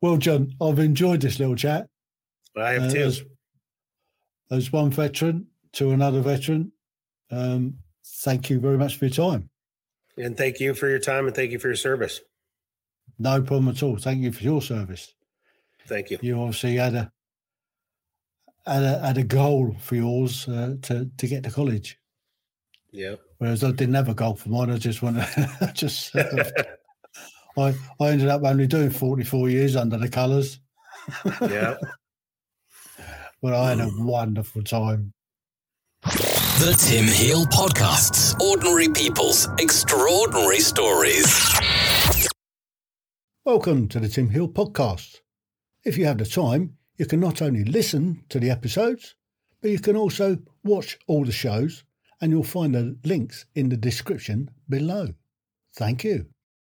Well, 0.00 0.16
John, 0.16 0.54
I've 0.60 0.78
enjoyed 0.78 1.20
this 1.20 1.38
little 1.38 1.56
chat. 1.56 1.88
I 2.56 2.72
have 2.72 2.82
uh, 2.84 2.90
too. 2.90 3.00
As, 3.00 3.22
as, 4.50 4.72
one 4.72 4.90
veteran 4.90 5.46
to 5.74 5.90
another 5.90 6.20
veteran, 6.20 6.72
um, 7.30 7.74
thank 8.04 8.50
you 8.50 8.58
very 8.60 8.78
much 8.78 8.96
for 8.96 9.06
your 9.06 9.14
time. 9.14 9.50
And 10.16 10.36
thank 10.36 10.60
you 10.60 10.74
for 10.74 10.88
your 10.88 10.98
time 10.98 11.26
and 11.26 11.34
thank 11.34 11.52
you 11.52 11.58
for 11.58 11.68
your 11.68 11.76
service. 11.76 12.20
No 13.18 13.40
problem 13.42 13.68
at 13.68 13.82
all. 13.82 13.96
Thank 13.96 14.22
you 14.22 14.32
for 14.32 14.42
your 14.42 14.62
service. 14.62 15.14
Thank 15.86 16.10
you. 16.10 16.18
You 16.20 16.40
obviously 16.40 16.76
had 16.76 16.94
a 16.94 17.12
had 18.66 18.82
a, 18.82 18.98
had 18.98 19.18
a 19.18 19.24
goal 19.24 19.74
for 19.80 19.94
yours 19.96 20.48
uh, 20.48 20.76
to 20.82 21.10
to 21.16 21.26
get 21.26 21.44
to 21.44 21.50
college. 21.50 21.98
Yeah. 22.92 23.16
Whereas 23.38 23.64
I 23.64 23.70
didn't 23.70 23.94
have 23.94 24.08
a 24.08 24.14
goal 24.14 24.34
for 24.34 24.48
mine. 24.48 24.70
I 24.70 24.76
just 24.76 25.02
went. 25.02 25.18
just. 25.74 26.14
Uh, 26.14 26.44
I 27.56 27.74
I 28.00 28.08
ended 28.08 28.28
up 28.28 28.42
only 28.44 28.66
doing 28.66 28.90
forty 28.90 29.24
four 29.24 29.48
years 29.48 29.76
under 29.76 29.96
the 29.96 30.08
colours. 30.08 30.60
yeah. 31.40 31.76
but 33.42 33.54
I 33.54 33.70
had 33.70 33.80
a 33.80 33.90
wonderful 33.98 34.62
time. 34.62 35.12
The 36.02 36.76
Tim 36.78 37.06
Heal 37.06 37.44
Podcasts 37.46 38.38
Ordinary 38.40 38.88
People's 38.88 39.48
Extraordinary 39.58 40.60
Stories. 40.60 41.58
Welcome 43.44 43.88
to 43.88 44.00
the 44.00 44.08
Tim 44.08 44.28
Heal 44.28 44.48
Podcast. 44.48 45.20
If 45.84 45.96
you 45.96 46.04
have 46.04 46.18
the 46.18 46.26
time, 46.26 46.76
you 47.00 47.06
can 47.06 47.18
not 47.18 47.40
only 47.40 47.64
listen 47.64 48.22
to 48.28 48.38
the 48.38 48.50
episodes, 48.50 49.14
but 49.62 49.70
you 49.70 49.78
can 49.78 49.96
also 49.96 50.36
watch 50.62 50.98
all 51.06 51.24
the 51.24 51.32
shows, 51.32 51.82
and 52.20 52.30
you'll 52.30 52.42
find 52.42 52.74
the 52.74 52.94
links 53.04 53.46
in 53.54 53.70
the 53.70 53.76
description 53.78 54.50
below. 54.68 55.08
Thank 55.74 56.04
you. 56.04 56.26